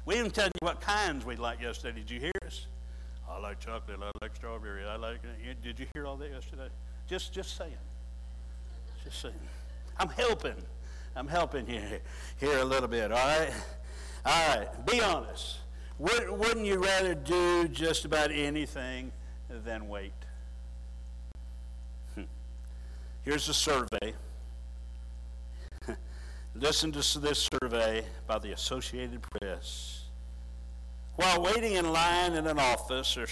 We 0.06 0.16
didn't 0.16 0.34
tell 0.34 0.48
you 0.48 0.60
what 0.60 0.82
kinds 0.82 1.26
we 1.26 1.38
like 1.38 1.62
yesterday. 1.62 2.00
Did 2.00 2.12
you 2.12 2.20
hear 2.20 2.34
us? 2.46 2.68
I 3.30 3.40
like 3.40 3.60
chocolate. 3.62 4.00
I 4.02 4.12
like 4.22 4.36
strawberry. 4.36 4.86
I 4.86 4.98
like. 4.98 5.20
Did 5.64 5.80
you 5.80 5.86
hear 5.94 6.06
all 6.06 6.18
that 6.18 6.30
yesterday? 6.30 6.68
Just, 7.08 7.34
just 7.34 7.56
saying. 7.56 7.72
Just 9.04 9.22
saying. 9.22 9.34
I'm 9.98 10.10
helping. 10.10 10.56
I'm 11.16 11.28
helping 11.28 11.70
you 11.70 11.82
here 12.38 12.58
a 12.60 12.66
little 12.66 12.88
bit, 12.88 13.12
all 13.12 13.18
right? 13.18 13.52
All 14.26 14.56
right, 14.56 14.86
be 14.86 15.02
honest. 15.02 15.58
Wouldn't 16.00 16.66
you 16.66 16.84
rather 16.84 17.14
do 17.14 17.68
just 17.68 18.06
about 18.06 18.32
anything 18.32 19.12
than 19.50 19.88
wait? 19.88 20.14
Hmm. 22.16 22.24
Here's 23.24 23.48
a 23.48 23.54
survey. 23.54 24.14
Listen 26.56 26.92
to 26.94 27.20
this 27.20 27.50
survey 27.62 28.06
by 28.26 28.40
the 28.40 28.54
Associated 28.54 29.22
Press. 29.22 30.06
While 31.16 31.44
waiting 31.44 31.74
in 31.74 31.92
line 31.92 32.34
in 32.34 32.48
an 32.48 32.58
office 32.58 33.18
or 33.18 33.28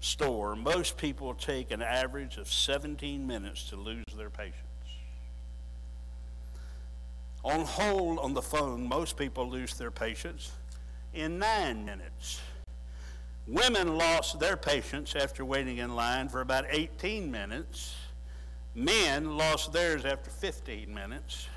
store, 0.00 0.56
most 0.56 0.98
people 0.98 1.32
take 1.34 1.70
an 1.70 1.80
average 1.80 2.36
of 2.36 2.52
17 2.52 3.26
minutes 3.26 3.70
to 3.70 3.76
lose 3.76 4.04
their 4.16 4.28
patience. 4.28 4.71
On 7.44 7.64
hold 7.64 8.18
on 8.20 8.34
the 8.34 8.42
phone, 8.42 8.88
most 8.88 9.16
people 9.16 9.48
lose 9.48 9.74
their 9.74 9.90
patience 9.90 10.52
in 11.12 11.38
nine 11.38 11.84
minutes. 11.84 12.40
Women 13.48 13.98
lost 13.98 14.38
their 14.38 14.56
patience 14.56 15.16
after 15.16 15.44
waiting 15.44 15.78
in 15.78 15.96
line 15.96 16.28
for 16.28 16.40
about 16.40 16.66
18 16.70 17.30
minutes. 17.30 17.96
Men 18.74 19.36
lost 19.36 19.72
theirs 19.72 20.04
after 20.04 20.30
15 20.30 20.94
minutes. 20.94 21.48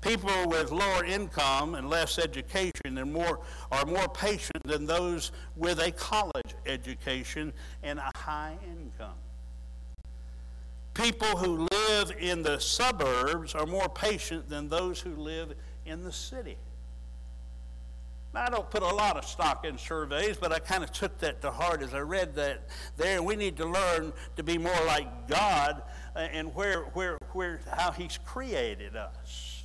People 0.00 0.48
with 0.48 0.70
lower 0.70 1.04
income 1.04 1.74
and 1.74 1.90
less 1.90 2.18
education 2.18 2.96
and 2.98 3.12
more, 3.12 3.40
are 3.70 3.84
more 3.84 4.08
patient 4.08 4.62
than 4.64 4.86
those 4.86 5.32
with 5.56 5.80
a 5.80 5.90
college 5.92 6.54
education 6.64 7.52
and 7.82 7.98
a 7.98 8.10
high 8.16 8.56
income. 8.64 9.18
People 10.94 11.36
who 11.36 11.66
live 11.70 11.75
in 12.18 12.42
the 12.42 12.58
suburbs 12.58 13.54
are 13.54 13.66
more 13.66 13.88
patient 13.88 14.48
than 14.48 14.68
those 14.68 15.00
who 15.00 15.14
live 15.16 15.54
in 15.84 16.02
the 16.02 16.12
city. 16.12 16.56
Now, 18.34 18.44
I 18.44 18.50
don't 18.50 18.68
put 18.68 18.82
a 18.82 18.94
lot 18.94 19.16
of 19.16 19.24
stock 19.24 19.64
in 19.64 19.78
surveys, 19.78 20.36
but 20.36 20.52
I 20.52 20.58
kind 20.58 20.84
of 20.84 20.92
took 20.92 21.16
that 21.20 21.40
to 21.40 21.50
heart 21.50 21.82
as 21.82 21.94
I 21.94 22.00
read 22.00 22.34
that 22.34 22.68
there. 22.96 23.22
We 23.22 23.34
need 23.34 23.56
to 23.56 23.66
learn 23.66 24.12
to 24.36 24.42
be 24.42 24.58
more 24.58 24.78
like 24.86 25.26
God 25.26 25.82
uh, 26.14 26.18
and 26.18 26.54
where, 26.54 26.82
where, 26.92 27.16
where, 27.32 27.60
how 27.70 27.92
He's 27.92 28.18
created 28.26 28.94
us. 28.94 29.64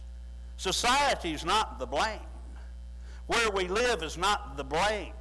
Society 0.55 1.33
is 1.33 1.43
not 1.43 1.79
the 1.79 1.85
blame. 1.85 2.19
Where 3.27 3.49
we 3.51 3.67
live 3.67 4.03
is 4.03 4.17
not 4.17 4.55
the 4.55 4.63
blame. 4.63 5.13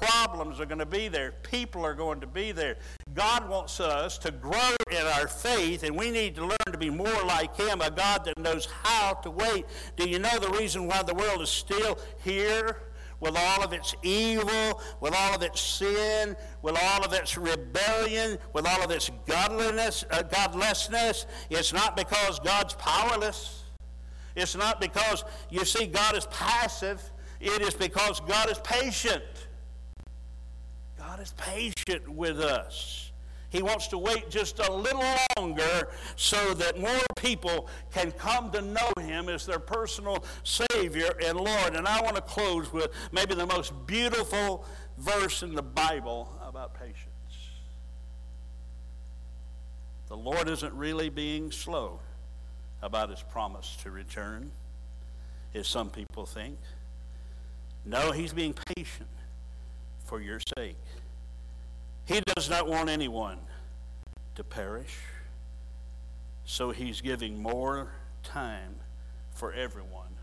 Problems 0.00 0.60
are 0.60 0.66
going 0.66 0.78
to 0.78 0.86
be 0.86 1.08
there. 1.08 1.32
People 1.42 1.84
are 1.84 1.94
going 1.94 2.20
to 2.20 2.26
be 2.26 2.52
there. 2.52 2.76
God 3.14 3.48
wants 3.48 3.80
us 3.80 4.16
to 4.18 4.30
grow 4.30 4.76
in 4.90 5.06
our 5.18 5.26
faith, 5.26 5.82
and 5.82 5.96
we 5.96 6.10
need 6.10 6.36
to 6.36 6.42
learn 6.42 6.56
to 6.70 6.78
be 6.78 6.90
more 6.90 7.24
like 7.24 7.56
Him, 7.56 7.80
a 7.80 7.90
God 7.90 8.24
that 8.24 8.38
knows 8.38 8.66
how 8.66 9.14
to 9.14 9.30
wait. 9.30 9.66
Do 9.96 10.08
you 10.08 10.20
know 10.20 10.38
the 10.38 10.50
reason 10.50 10.86
why 10.86 11.02
the 11.02 11.14
world 11.14 11.42
is 11.42 11.48
still 11.48 11.98
here? 12.22 12.82
With 13.20 13.36
all 13.36 13.64
of 13.64 13.72
its 13.72 13.96
evil, 14.04 14.80
with 15.00 15.12
all 15.12 15.34
of 15.34 15.42
its 15.42 15.60
sin, 15.60 16.36
with 16.62 16.78
all 16.80 17.04
of 17.04 17.12
its 17.12 17.36
rebellion, 17.36 18.38
with 18.52 18.64
all 18.64 18.80
of 18.84 18.92
its 18.92 19.10
godliness, 19.26 20.04
uh, 20.12 20.22
godlessness, 20.22 21.26
it's 21.50 21.72
not 21.72 21.96
because 21.96 22.38
God's 22.38 22.74
powerless. 22.74 23.64
It's 24.36 24.54
not 24.54 24.80
because 24.80 25.24
you 25.50 25.64
see 25.64 25.88
God 25.88 26.16
is 26.16 26.26
passive. 26.26 27.02
It 27.40 27.60
is 27.60 27.74
because 27.74 28.20
God 28.20 28.48
is 28.48 28.58
patient. 28.58 29.24
God 31.18 31.24
is 31.24 31.32
patient 31.32 32.08
with 32.08 32.38
us. 32.38 33.10
He 33.50 33.60
wants 33.60 33.88
to 33.88 33.98
wait 33.98 34.30
just 34.30 34.60
a 34.60 34.70
little 34.70 35.02
longer 35.36 35.88
so 36.14 36.54
that 36.54 36.78
more 36.78 37.00
people 37.16 37.68
can 37.92 38.12
come 38.12 38.52
to 38.52 38.60
know 38.62 38.92
Him 39.00 39.28
as 39.28 39.44
their 39.44 39.58
personal 39.58 40.24
Savior 40.44 41.10
and 41.24 41.40
Lord. 41.40 41.74
And 41.74 41.88
I 41.88 42.00
want 42.02 42.14
to 42.16 42.22
close 42.22 42.72
with 42.72 42.92
maybe 43.10 43.34
the 43.34 43.46
most 43.46 43.72
beautiful 43.86 44.64
verse 44.98 45.42
in 45.42 45.54
the 45.54 45.62
Bible 45.62 46.32
about 46.46 46.78
patience. 46.78 47.08
The 50.06 50.16
Lord 50.16 50.48
isn't 50.48 50.74
really 50.74 51.08
being 51.08 51.50
slow 51.50 51.98
about 52.80 53.10
His 53.10 53.22
promise 53.22 53.76
to 53.82 53.90
return, 53.90 54.52
as 55.52 55.66
some 55.66 55.90
people 55.90 56.26
think. 56.26 56.58
No, 57.84 58.12
He's 58.12 58.32
being 58.32 58.54
patient 58.76 59.08
for 60.08 60.20
your 60.20 60.40
sake. 60.56 60.76
He 62.08 62.22
does 62.34 62.48
not 62.48 62.66
want 62.66 62.88
anyone 62.88 63.36
to 64.34 64.42
perish, 64.42 64.96
so 66.46 66.70
he's 66.70 67.02
giving 67.02 67.42
more 67.42 67.92
time 68.22 68.76
for 69.34 69.52
everyone 69.52 70.16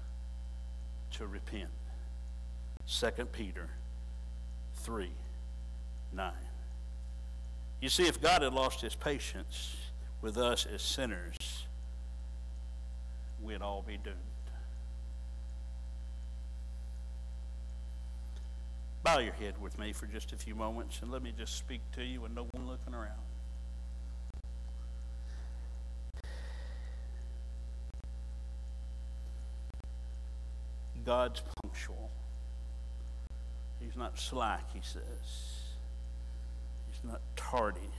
to 1.12 1.28
repent. 1.28 1.70
2 2.88 3.26
Peter 3.26 3.70
3 4.78 5.12
9. 6.12 6.34
You 7.82 7.90
see, 7.90 8.08
if 8.08 8.20
God 8.20 8.42
had 8.42 8.52
lost 8.54 8.82
his 8.82 8.96
patience 8.96 9.76
with 10.24 10.40
us 10.40 10.66
as 10.66 10.82
sinners, 10.82 11.68
we'd 13.44 13.62
all 13.62 13.84
be 13.86 13.98
doomed. 13.98 14.35
Bow 19.06 19.20
your 19.20 19.34
head 19.34 19.62
with 19.62 19.78
me 19.78 19.94
for 19.94 20.08
just 20.08 20.34
a 20.34 20.36
few 20.36 20.56
moments 20.56 21.00
and 21.04 21.12
let 21.12 21.22
me 21.22 21.32
just 21.38 21.56
speak 21.56 21.80
to 21.94 22.04
you 22.04 22.22
with 22.22 22.32
no 22.32 22.48
one 22.54 22.68
looking 22.68 22.96
around. 22.96 23.12
God's 31.06 31.44
punctual. 31.62 32.10
He's 33.80 33.96
not 33.96 34.18
slack, 34.18 34.74
he 34.74 34.82
says. 34.82 35.04
He's 36.90 37.04
not 37.04 37.22
tardy. 37.36 37.92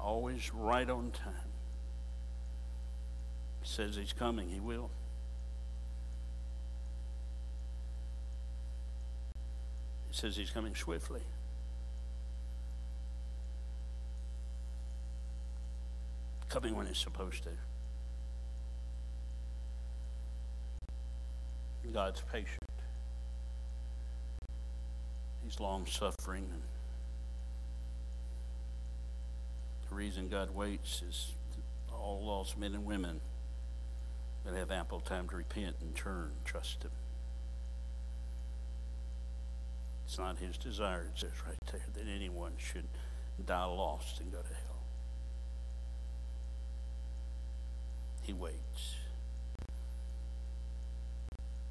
Always 0.00 0.54
right 0.54 0.88
on 0.88 1.10
time. 1.10 1.34
He 3.60 3.68
says 3.68 3.94
he's 3.94 4.14
coming, 4.14 4.48
he 4.48 4.58
will. 4.58 4.88
It 10.10 10.16
says 10.16 10.36
he's 10.36 10.50
coming 10.50 10.74
swiftly. 10.74 11.22
Coming 16.48 16.76
when 16.76 16.86
he's 16.86 16.98
supposed 16.98 17.44
to. 17.44 17.50
God's 21.92 22.22
patient. 22.32 22.58
He's 25.44 25.58
long 25.58 25.86
suffering. 25.86 26.48
The 29.88 29.94
reason 29.94 30.28
God 30.28 30.54
waits 30.54 31.02
is 31.08 31.32
all 31.92 32.22
lost 32.24 32.56
men 32.58 32.74
and 32.74 32.84
women 32.84 33.20
that 34.44 34.54
have 34.54 34.70
ample 34.70 35.00
time 35.00 35.28
to 35.28 35.36
repent 35.36 35.76
and 35.80 35.94
turn, 35.94 36.30
trust 36.44 36.84
Him. 36.84 36.90
It's 40.10 40.18
not 40.18 40.38
his 40.38 40.58
desire, 40.58 41.02
it 41.02 41.20
says 41.20 41.30
right 41.46 41.56
there, 41.70 41.84
that 41.94 42.10
anyone 42.12 42.54
should 42.58 42.88
die 43.46 43.64
lost 43.64 44.18
and 44.18 44.32
go 44.32 44.38
to 44.38 44.48
hell. 44.48 44.82
He 48.20 48.32
waits. 48.32 48.96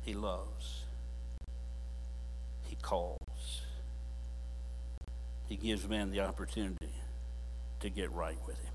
He 0.04 0.14
loves. 0.14 0.84
He 2.64 2.78
calls. 2.82 3.18
He 5.50 5.58
gives 5.58 5.86
man 5.90 6.10
the 6.10 6.22
opportunity 6.22 6.94
to 7.82 7.90
get 7.90 8.10
right 8.14 8.40
with 8.48 8.58
him. 8.64 8.74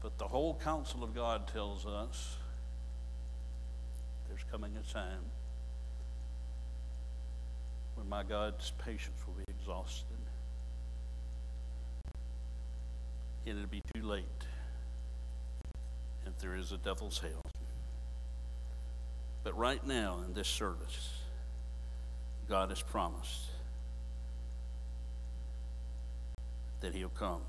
But 0.00 0.16
the 0.16 0.28
whole 0.28 0.60
counsel 0.62 1.02
of 1.02 1.12
God 1.12 1.48
tells 1.48 1.84
us 1.84 2.36
there's 4.28 4.44
coming 4.48 4.70
a 4.76 4.92
time 4.92 5.32
when 7.96 8.08
my 8.08 8.22
God's 8.22 8.72
patience 8.78 9.20
will 9.26 9.34
be 9.34 9.44
exhausted. 9.48 10.06
And 13.46 13.56
it'll 13.56 13.68
be 13.68 13.82
too 13.94 14.02
late 14.02 14.24
if 16.26 16.38
there 16.38 16.54
is 16.54 16.72
a 16.72 16.78
devil's 16.78 17.18
hell. 17.18 17.42
But 19.42 19.56
right 19.56 19.84
now 19.86 20.20
in 20.26 20.34
this 20.34 20.48
service, 20.48 21.20
God 22.48 22.70
has 22.70 22.82
promised 22.82 23.46
that 26.80 26.94
He'll 26.94 27.08
come. 27.08 27.42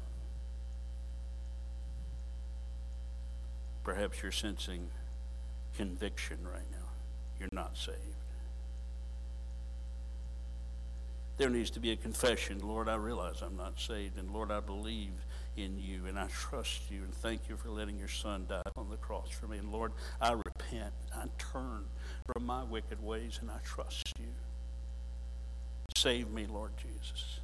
Perhaps 3.84 4.22
you're 4.22 4.32
sensing 4.32 4.90
conviction 5.76 6.38
right 6.44 6.70
now. 6.72 6.88
You're 7.40 7.50
not 7.52 7.78
saved. 7.78 7.98
There 11.38 11.50
needs 11.50 11.70
to 11.72 11.80
be 11.80 11.92
a 11.92 11.96
confession. 11.96 12.60
Lord, 12.60 12.90
I 12.90 12.96
realize 12.96 13.42
I'm 13.42 13.56
not 13.56 13.80
saved, 13.80 14.18
and 14.18 14.32
Lord, 14.32 14.52
I 14.52 14.60
believe 14.60 15.12
in 15.56 15.80
you, 15.80 16.06
and 16.08 16.18
I 16.18 16.28
trust 16.28 16.90
you, 16.90 17.00
and 17.04 17.14
thank 17.14 17.50
you 17.50 17.58
for 17.58 17.70
letting 17.70 17.98
your 17.98 18.08
son 18.08 18.46
die 18.48 18.62
on 18.76 18.90
the 18.90 18.98
cross 18.98 19.30
for 19.30 19.48
me. 19.48 19.58
And 19.58 19.72
Lord, 19.72 19.92
I 20.20 20.34
repent. 20.34 20.94
I 21.16 21.26
turn 21.38 21.86
from 22.32 22.46
my 22.46 22.64
wicked 22.64 23.02
ways, 23.04 23.40
and 23.42 23.50
I 23.52 23.58
trust 23.64 24.14
you. 24.20 24.28
Save 25.96 26.30
me, 26.30 26.46
Lord 26.46 26.72
Jesus. 26.78 27.40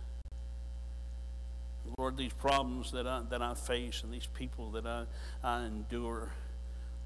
Lord, 1.97 2.17
these 2.17 2.33
problems 2.33 2.91
that 2.91 3.07
I, 3.07 3.21
that 3.29 3.41
I 3.41 3.55
face 3.55 4.03
and 4.03 4.13
these 4.13 4.27
people 4.27 4.71
that 4.71 4.85
I, 4.85 5.05
I 5.43 5.65
endure, 5.65 6.31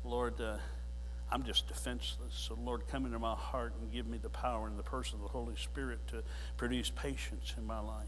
Lord, 0.04 0.40
uh, 0.40 0.58
I'm 1.32 1.44
just 1.44 1.68
defenseless. 1.68 2.34
So, 2.34 2.58
Lord, 2.64 2.88
come 2.88 3.06
into 3.06 3.20
my 3.20 3.36
heart 3.36 3.74
and 3.82 3.92
give 3.92 4.08
me 4.08 4.18
the 4.18 4.30
power 4.30 4.68
and 4.68 4.80
the 4.80 4.84
person 4.84 5.16
of 5.16 5.22
the 5.24 5.28
Holy 5.28 5.56
Spirit 5.56 6.00
to 6.08 6.24
produce 6.56 6.90
patience 6.90 7.54
in 7.58 7.66
my 7.66 7.80
life. 7.80 8.08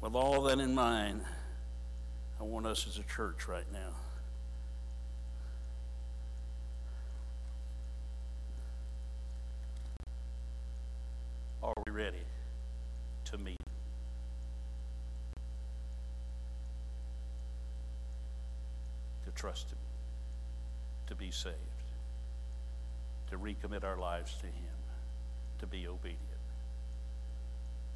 With 0.00 0.14
all 0.14 0.42
that 0.42 0.58
in 0.58 0.74
mind, 0.74 1.22
I 2.40 2.44
want 2.44 2.66
us 2.66 2.86
as 2.88 2.98
a 2.98 3.02
church 3.02 3.48
right 3.48 3.66
now. 3.72 3.94
Are 11.62 11.74
we 11.86 11.92
ready 11.92 12.22
to 13.26 13.38
meet? 13.38 13.67
Trust 19.38 19.70
Him, 19.70 19.78
to 21.06 21.14
be 21.14 21.30
saved, 21.30 21.54
to 23.30 23.38
recommit 23.38 23.84
our 23.84 23.96
lives 23.96 24.34
to 24.40 24.46
Him, 24.46 24.76
to 25.60 25.66
be 25.66 25.86
obedient. 25.86 26.18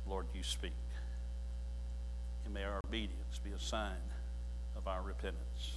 Lord, 0.08 0.26
you 0.32 0.42
speak. 0.44 0.72
And 2.44 2.54
may 2.54 2.62
our 2.62 2.80
obedience 2.86 3.40
be 3.42 3.50
a 3.50 3.58
sign 3.58 4.02
of 4.76 4.86
our 4.86 5.02
repentance. 5.02 5.76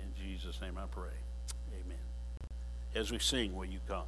In 0.00 0.12
Jesus' 0.20 0.60
name 0.60 0.76
I 0.76 0.86
pray. 0.90 1.14
Amen. 1.72 1.96
As 2.94 3.12
we 3.12 3.18
sing, 3.18 3.54
will 3.54 3.64
you 3.64 3.78
come? 3.86 4.04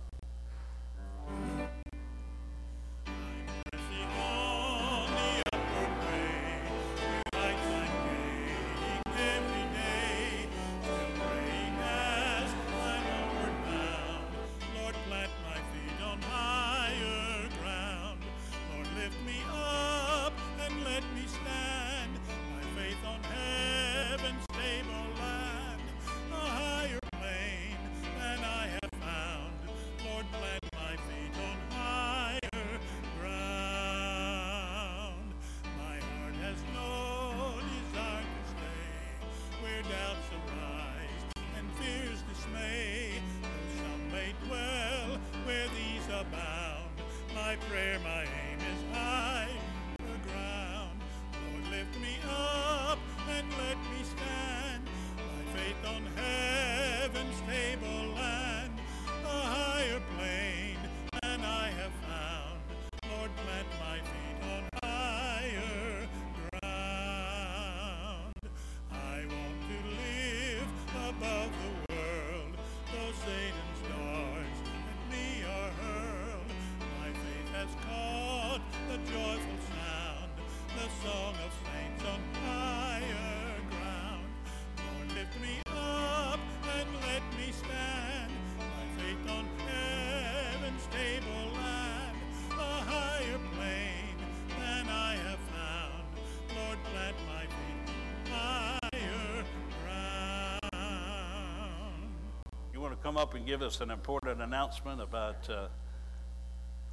Come 103.15 103.23
up 103.23 103.35
and 103.35 103.47
give 103.47 103.63
us 103.63 103.81
an 103.81 103.93
important 103.93 104.43
announcement 104.43 105.01
about 105.01 105.49
uh, 105.49 105.67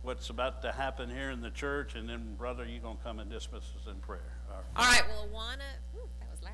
what's 0.04 0.30
about 0.30 0.62
to 0.62 0.72
happen 0.72 1.10
here 1.10 1.32
in 1.32 1.42
the 1.42 1.50
church, 1.50 1.96
and 1.96 2.08
then, 2.08 2.36
brother, 2.38 2.64
you're 2.64 2.80
going 2.80 2.96
to 2.96 3.04
come 3.04 3.18
and 3.18 3.32
dismiss 3.32 3.64
us 3.64 3.88
in 3.88 3.96
prayer. 4.02 4.22
All 4.48 4.56
right. 4.56 4.64
All 4.76 4.92
right 4.92 5.04
well, 5.10 5.28
Awana, 5.34 5.66
whew, 5.94 6.08
that 6.20 6.30
was 6.30 6.44
loud. 6.44 6.54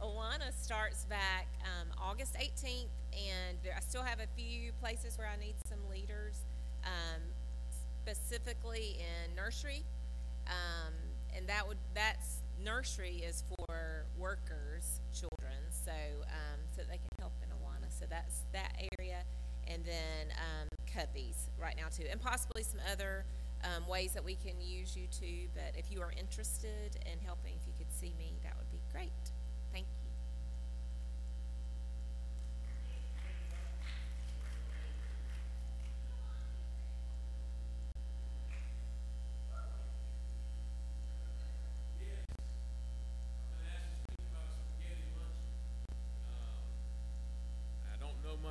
Awana 0.00 0.52
starts 0.62 1.06
back 1.06 1.48
um, 1.64 1.88
August 2.00 2.34
18th, 2.34 2.86
and 3.12 3.58
there, 3.64 3.74
I 3.76 3.80
still 3.80 4.04
have 4.04 4.20
a 4.20 4.28
few 4.40 4.70
places 4.80 5.18
where 5.18 5.26
I 5.26 5.44
need 5.44 5.56
some 5.68 5.80
leaders, 5.90 6.42
um, 6.84 7.20
specifically 8.04 8.96
in 9.00 9.34
nursery, 9.34 9.82
um, 10.46 10.94
and 11.36 11.48
that 11.48 11.66
would 11.66 11.78
that's 11.94 12.42
nursery 12.64 13.24
is 13.26 13.42
for 13.48 14.04
workers, 14.16 15.00
children, 15.12 15.58
so 15.70 15.90
um, 16.28 16.60
so 16.76 16.82
they 16.88 16.98
can 16.98 17.08
help. 17.18 17.32
So 18.00 18.06
that's 18.08 18.40
that 18.52 18.72
area, 18.98 19.18
and 19.68 19.84
then 19.84 20.32
um, 20.38 20.68
Cubbies 20.88 21.50
right 21.60 21.76
now 21.76 21.88
too, 21.94 22.04
and 22.10 22.18
possibly 22.18 22.62
some 22.62 22.80
other 22.90 23.26
um, 23.62 23.86
ways 23.86 24.14
that 24.14 24.24
we 24.24 24.36
can 24.36 24.54
use 24.58 24.96
you 24.96 25.06
too. 25.06 25.48
But 25.54 25.78
if 25.78 25.92
you 25.92 26.00
are 26.00 26.12
interested 26.18 26.96
in 27.04 27.18
helping, 27.24 27.52
if 27.60 27.66
you 27.66 27.74
could 27.76 27.92
see 27.92 28.14
me, 28.18 28.32
that 28.42 28.56
would 28.56 28.70
be 28.72 28.80
great. 28.90 29.12
Thank 29.72 29.84
you. 29.84 30.10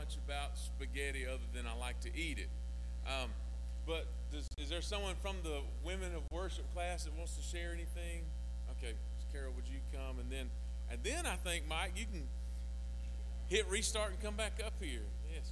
Much 0.10 0.18
about 0.26 0.58
spaghetti 0.58 1.26
other 1.28 1.44
than 1.54 1.66
I 1.68 1.78
like 1.80 2.00
to 2.02 2.10
eat 2.18 2.40
it. 2.40 2.50
Um, 3.06 3.30
but 3.86 4.08
does, 4.32 4.48
is 4.58 4.70
there 4.70 4.82
someone 4.82 5.16
from 5.22 5.36
the 5.44 5.62
women 5.84 6.16
of 6.16 6.22
worship 6.32 6.66
class 6.74 7.04
that 7.04 7.14
wants 7.16 7.36
to 7.36 7.44
share 7.44 7.72
anything? 7.74 8.24
Okay, 8.72 8.94
Carol, 9.32 9.52
would 9.56 9.68
you 9.68 9.80
come? 9.94 10.20
And 10.20 10.32
then, 10.32 10.50
and 10.90 11.00
then 11.04 11.26
I 11.26 11.36
think 11.36 11.66
Mike, 11.68 11.92
you 11.96 12.06
can 12.06 12.24
hit 13.50 13.70
restart 13.70 14.12
and 14.12 14.22
come 14.22 14.36
back 14.36 14.60
up 14.66 14.74
here. 14.82 15.02
Yes. 15.32 15.52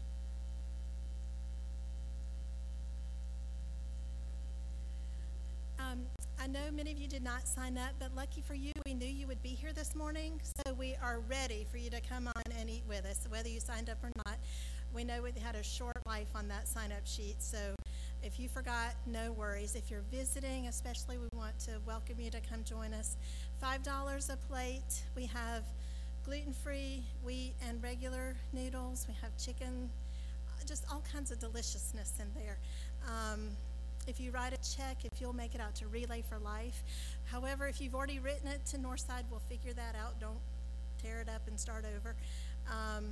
Um, 5.79 5.99
I 6.39 6.47
know 6.47 6.71
many 6.75 6.91
of 6.91 6.97
you 6.97 7.07
did 7.07 7.23
not 7.23 7.47
sign 7.47 7.77
up, 7.77 7.91
but 7.99 8.15
lucky 8.15 8.41
for 8.41 8.55
you, 8.55 8.71
we 8.85 8.93
knew 8.93 9.07
you 9.07 9.27
would 9.27 9.41
be 9.43 9.49
here 9.49 9.73
this 9.73 9.95
morning, 9.95 10.39
so 10.43 10.73
we 10.73 10.95
are 11.01 11.19
ready 11.27 11.67
for 11.71 11.77
you 11.77 11.89
to 11.89 12.01
come 12.01 12.27
on 12.27 12.46
and 12.57 12.69
eat 12.69 12.83
with 12.87 13.05
us, 13.05 13.25
whether 13.29 13.49
you 13.49 13.59
signed 13.59 13.89
up 13.89 13.97
or 14.03 14.11
not. 14.25 14.37
We 14.93 15.03
know 15.03 15.21
we 15.21 15.31
had 15.39 15.55
a 15.55 15.63
short 15.63 15.97
life 16.05 16.29
on 16.35 16.47
that 16.47 16.67
sign 16.67 16.91
up 16.91 17.05
sheet, 17.05 17.35
so 17.39 17.75
if 18.23 18.39
you 18.39 18.49
forgot, 18.49 18.95
no 19.05 19.31
worries. 19.31 19.75
If 19.75 19.91
you're 19.91 20.03
visiting, 20.11 20.67
especially, 20.67 21.17
we 21.17 21.27
want 21.37 21.57
to 21.59 21.71
welcome 21.85 22.15
you 22.19 22.31
to 22.31 22.39
come 22.41 22.63
join 22.63 22.93
us. 22.93 23.15
$5 23.63 24.33
a 24.33 24.37
plate. 24.47 25.03
We 25.15 25.25
have 25.27 25.63
gluten 26.25 26.53
free, 26.53 27.03
wheat, 27.23 27.53
and 27.67 27.81
regular 27.81 28.35
noodles. 28.53 29.05
We 29.07 29.13
have 29.21 29.37
chicken, 29.37 29.89
just 30.65 30.85
all 30.91 31.03
kinds 31.11 31.31
of 31.31 31.39
deliciousness 31.39 32.13
in 32.19 32.27
there. 32.35 32.57
Um, 33.07 33.49
if 34.07 34.19
you 34.19 34.31
write 34.31 34.53
a 34.53 34.77
check, 34.77 34.97
if 35.03 35.21
you'll 35.21 35.33
make 35.33 35.53
it 35.53 35.61
out 35.61 35.75
to 35.75 35.87
Relay 35.87 36.23
for 36.27 36.39
Life. 36.39 36.83
However, 37.25 37.67
if 37.67 37.79
you've 37.79 37.93
already 37.93 38.19
written 38.19 38.47
it 38.47 38.65
to 38.67 38.77
Northside, 38.77 39.23
we'll 39.29 39.41
figure 39.47 39.73
that 39.73 39.95
out. 39.95 40.19
Don't 40.19 40.39
tear 41.01 41.19
it 41.19 41.29
up 41.29 41.41
and 41.47 41.59
start 41.59 41.85
over. 41.95 42.15
Um, 42.69 43.05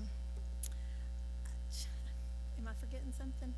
am 2.60 2.68
I 2.68 2.74
forgetting 2.80 3.14
something? 3.18 3.54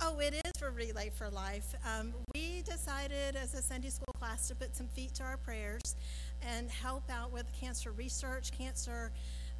Oh, 0.00 0.18
it 0.18 0.34
is 0.34 0.52
for 0.58 0.70
Relay 0.70 1.10
for 1.10 1.30
Life. 1.30 1.74
Um, 1.84 2.12
we 2.34 2.62
decided 2.62 3.34
as 3.34 3.54
a 3.54 3.62
Sunday 3.62 3.88
school 3.88 4.12
class 4.18 4.48
to 4.48 4.54
put 4.54 4.76
some 4.76 4.88
feet 4.88 5.14
to 5.14 5.22
our 5.22 5.38
prayers 5.38 5.96
and 6.42 6.70
help 6.70 7.04
out 7.10 7.32
with 7.32 7.46
cancer 7.58 7.92
research, 7.92 8.50
cancer 8.56 9.10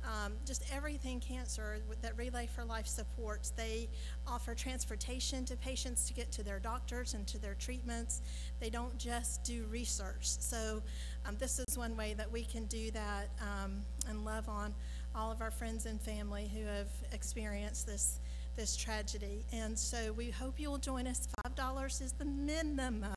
um, 0.05 0.35
just 0.45 0.63
everything 0.73 1.21
cancer 1.21 1.79
that 2.03 2.17
Relay 2.17 2.47
for 2.47 2.65
Life 2.65 2.87
supports. 2.87 3.51
They 3.51 3.89
offer 4.27 4.55
transportation 4.55 5.45
to 5.47 5.57
patients 5.57 6.07
to 6.07 6.15
get 6.15 6.31
to 6.33 6.43
their 6.45 6.61
doctors 6.61 7.15
and 7.15 7.27
to 7.29 7.39
their 7.39 7.55
treatments. 7.55 8.23
They 8.61 8.71
don't 8.71 8.97
just 8.99 9.43
do 9.43 9.67
research. 9.71 10.29
So, 10.29 10.83
um, 11.27 11.37
this 11.39 11.59
is 11.59 11.77
one 11.77 11.97
way 11.97 12.15
that 12.15 12.31
we 12.31 12.45
can 12.45 12.67
do 12.67 12.91
that 12.93 13.31
um, 13.41 13.83
and 14.09 14.25
love 14.25 14.49
on 14.49 14.75
all 15.17 15.33
of 15.33 15.41
our 15.41 15.51
friends 15.51 15.87
and 15.87 16.01
family 16.01 16.51
who 16.55 16.67
have 16.67 16.91
experienced 17.13 17.87
this 17.87 18.21
this 18.57 18.75
tragedy. 18.75 19.45
And 19.53 19.79
so 19.79 20.13
we 20.13 20.31
hope 20.31 20.59
you 20.59 20.71
will 20.71 20.79
join 20.79 21.07
us. 21.07 21.29
$5 21.47 22.03
is 22.03 22.13
the 22.13 22.25
minimum. 22.25 23.13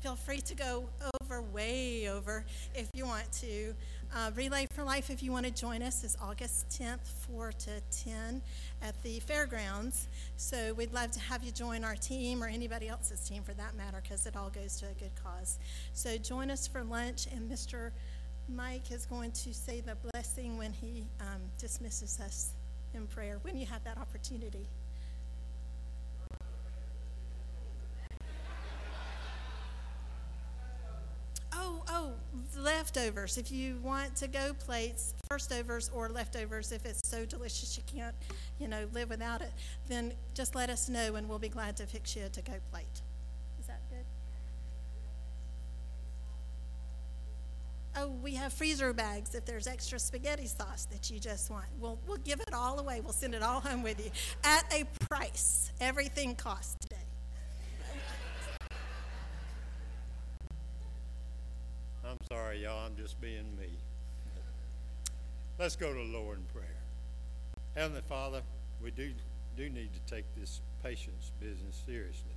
Feel 0.00 0.16
free 0.16 0.40
to 0.40 0.54
go 0.54 0.84
over, 1.20 1.42
way 1.42 2.08
over, 2.08 2.44
if 2.74 2.88
you 2.94 3.06
want 3.06 3.30
to. 3.32 3.74
Uh, 4.14 4.30
Relay 4.34 4.66
for 4.72 4.82
Life, 4.82 5.10
if 5.10 5.22
you 5.22 5.30
want 5.30 5.46
to 5.46 5.52
join 5.52 5.82
us, 5.82 6.04
is 6.04 6.16
August 6.20 6.68
10th, 6.70 7.06
4 7.30 7.52
to 7.52 7.70
10 8.04 8.42
at 8.82 9.00
the 9.02 9.20
fairgrounds. 9.20 10.08
So 10.36 10.74
we'd 10.74 10.92
love 10.92 11.12
to 11.12 11.20
have 11.20 11.44
you 11.44 11.52
join 11.52 11.84
our 11.84 11.94
team 11.94 12.42
or 12.42 12.48
anybody 12.48 12.88
else's 12.88 13.20
team 13.20 13.42
for 13.42 13.54
that 13.54 13.76
matter, 13.76 14.00
because 14.02 14.26
it 14.26 14.36
all 14.36 14.50
goes 14.50 14.76
to 14.80 14.86
a 14.86 14.94
good 14.94 15.12
cause. 15.22 15.58
So 15.92 16.16
join 16.18 16.50
us 16.50 16.66
for 16.66 16.82
lunch, 16.82 17.26
and 17.34 17.50
Mr. 17.50 17.90
Mike 18.54 18.90
is 18.90 19.06
going 19.06 19.30
to 19.32 19.54
say 19.54 19.80
the 19.80 19.96
blessing 20.10 20.58
when 20.58 20.72
he 20.72 21.04
um, 21.20 21.40
dismisses 21.58 22.20
us 22.20 22.50
in 22.94 23.06
prayer, 23.06 23.38
when 23.42 23.56
you 23.56 23.64
have 23.66 23.82
that 23.84 23.96
opportunity. 23.98 24.66
Oh, 31.54 31.82
oh, 31.88 32.12
leftovers. 32.58 33.38
If 33.38 33.50
you 33.50 33.78
want 33.82 34.16
to 34.16 34.28
go 34.28 34.52
plates, 34.58 35.14
first 35.28 35.52
overs 35.52 35.90
or 35.94 36.08
leftovers, 36.08 36.72
if 36.72 36.84
it's 36.84 37.00
so 37.08 37.24
delicious 37.24 37.76
you 37.76 37.82
can't, 37.86 38.14
you 38.58 38.68
know, 38.68 38.86
live 38.92 39.08
without 39.08 39.40
it, 39.40 39.52
then 39.88 40.12
just 40.34 40.54
let 40.54 40.68
us 40.68 40.88
know 40.88 41.14
and 41.14 41.28
we'll 41.28 41.38
be 41.38 41.48
glad 41.48 41.76
to 41.78 41.86
fix 41.86 42.14
you 42.16 42.24
a 42.24 42.28
to-go 42.28 42.54
plate. 42.70 43.00
Is 43.60 43.66
that 43.66 43.80
good? 43.88 44.04
Oh, 47.94 48.08
we 48.22 48.34
have 48.34 48.54
freezer 48.54 48.92
bags 48.94 49.34
if 49.34 49.44
there's 49.44 49.66
extra 49.66 49.98
spaghetti 49.98 50.46
sauce 50.46 50.86
that 50.86 51.10
you 51.10 51.20
just 51.20 51.50
want. 51.50 51.66
We'll, 51.78 51.98
we'll 52.06 52.16
give 52.18 52.40
it 52.40 52.54
all 52.54 52.78
away. 52.78 53.00
We'll 53.02 53.12
send 53.12 53.34
it 53.34 53.42
all 53.42 53.60
home 53.60 53.82
with 53.82 54.02
you 54.02 54.10
at 54.44 54.64
a 54.72 54.84
price. 55.06 55.70
Everything 55.78 56.34
costs 56.34 56.76
today. 56.80 57.02
I'm 62.04 62.18
sorry, 62.30 62.62
y'all, 62.62 62.86
I'm 62.86 62.96
just 62.96 63.20
being 63.20 63.56
me. 63.60 63.68
Let's 65.58 65.76
go 65.76 65.92
to 65.92 65.98
the 65.98 66.18
Lord 66.18 66.38
in 66.38 66.44
prayer. 66.46 66.64
Heavenly 67.74 68.02
Father, 68.08 68.40
we 68.82 68.90
do, 68.90 69.12
do 69.56 69.68
need 69.68 69.90
to 69.92 70.14
take 70.14 70.24
this 70.38 70.60
patience 70.82 71.30
business 71.40 71.80
seriously, 71.86 72.36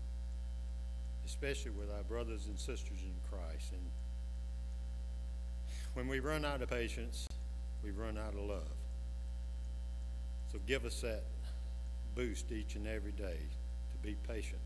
especially 1.25 1.71
with 1.71 1.89
our 1.95 2.03
brothers 2.03 2.47
and 2.47 2.59
sisters 2.59 2.99
in 3.03 3.13
Christ. 3.29 3.71
And 3.71 3.81
when 5.95 6.09
we 6.09 6.19
run 6.19 6.43
out 6.43 6.61
of 6.61 6.69
patience, 6.69 7.25
we 7.81 7.89
run 7.89 8.17
out 8.17 8.33
of 8.33 8.41
love. 8.41 8.67
So 10.51 10.59
give 10.67 10.85
us 10.85 11.01
that 11.01 11.23
boost 12.15 12.51
each 12.51 12.75
and 12.75 12.85
every 12.85 13.13
day 13.13 13.39
to 13.91 13.97
be 14.03 14.15
patient 14.27 14.59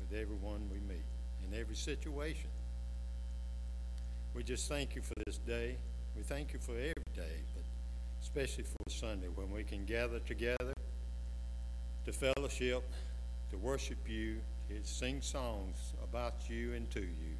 with 0.00 0.18
everyone 0.18 0.70
we 0.72 0.78
meet 0.88 1.04
in 1.44 1.58
every 1.58 1.74
situation. 1.74 2.48
We 4.34 4.44
just 4.44 4.68
thank 4.68 4.94
you 4.94 5.02
for 5.02 5.14
this 5.26 5.38
day. 5.38 5.76
We 6.16 6.22
thank 6.22 6.52
you 6.52 6.60
for 6.60 6.72
every 6.72 7.12
day, 7.14 7.42
but 7.54 7.64
especially 8.22 8.64
for 8.64 8.90
Sunday 8.90 9.28
when 9.34 9.50
we 9.50 9.64
can 9.64 9.84
gather 9.84 10.20
together 10.20 10.72
to 12.04 12.12
fellowship, 12.12 12.84
to 13.50 13.56
worship 13.56 14.08
you, 14.08 14.36
to 14.68 14.74
sing 14.84 15.22
songs 15.22 15.92
about 16.04 16.48
you 16.48 16.74
and 16.74 16.88
to 16.92 17.00
you. 17.00 17.36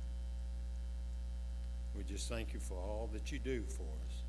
We 1.98 2.04
just 2.04 2.28
thank 2.28 2.52
you 2.54 2.60
for 2.60 2.74
all 2.74 3.10
that 3.12 3.32
you 3.32 3.40
do 3.40 3.64
for 3.64 3.82
us. 3.82 4.22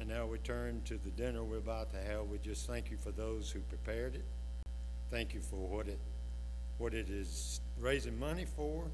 And 0.00 0.08
now 0.08 0.24
we 0.24 0.38
turn 0.38 0.80
to 0.86 0.96
the 0.96 1.10
dinner 1.10 1.44
we're 1.44 1.58
about 1.58 1.90
to 1.90 1.98
have. 1.98 2.28
We 2.28 2.38
just 2.38 2.66
thank 2.66 2.90
you 2.90 2.96
for 2.96 3.10
those 3.10 3.50
who 3.50 3.60
prepared 3.60 4.14
it. 4.14 4.24
Thank 5.10 5.34
you 5.34 5.40
for 5.40 5.56
what 5.56 5.86
it 5.86 5.98
what 6.78 6.94
it 6.94 7.10
is 7.10 7.60
raising 7.78 8.18
money 8.18 8.46
for. 8.46 8.84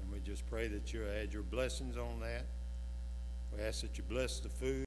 And 0.00 0.12
we 0.12 0.20
just 0.20 0.46
pray 0.50 0.68
that 0.68 0.92
you 0.92 1.02
add 1.08 1.32
your 1.32 1.42
blessings 1.42 1.96
on 1.96 2.20
that. 2.20 2.44
We 3.56 3.62
ask 3.64 3.80
that 3.80 3.96
you 3.96 4.04
bless 4.06 4.38
the 4.38 4.50
food, 4.50 4.84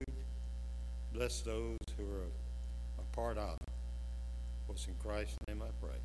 bless 1.11 1.41
those 1.41 1.77
who 1.97 2.03
are 2.03 2.29
a 2.99 3.15
part 3.15 3.39
of 3.39 3.57
it. 3.59 3.73
What's 4.67 4.87
in 4.87 4.93
Christ's 5.03 5.37
name 5.47 5.63
I 5.63 5.71
pray. 5.83 5.97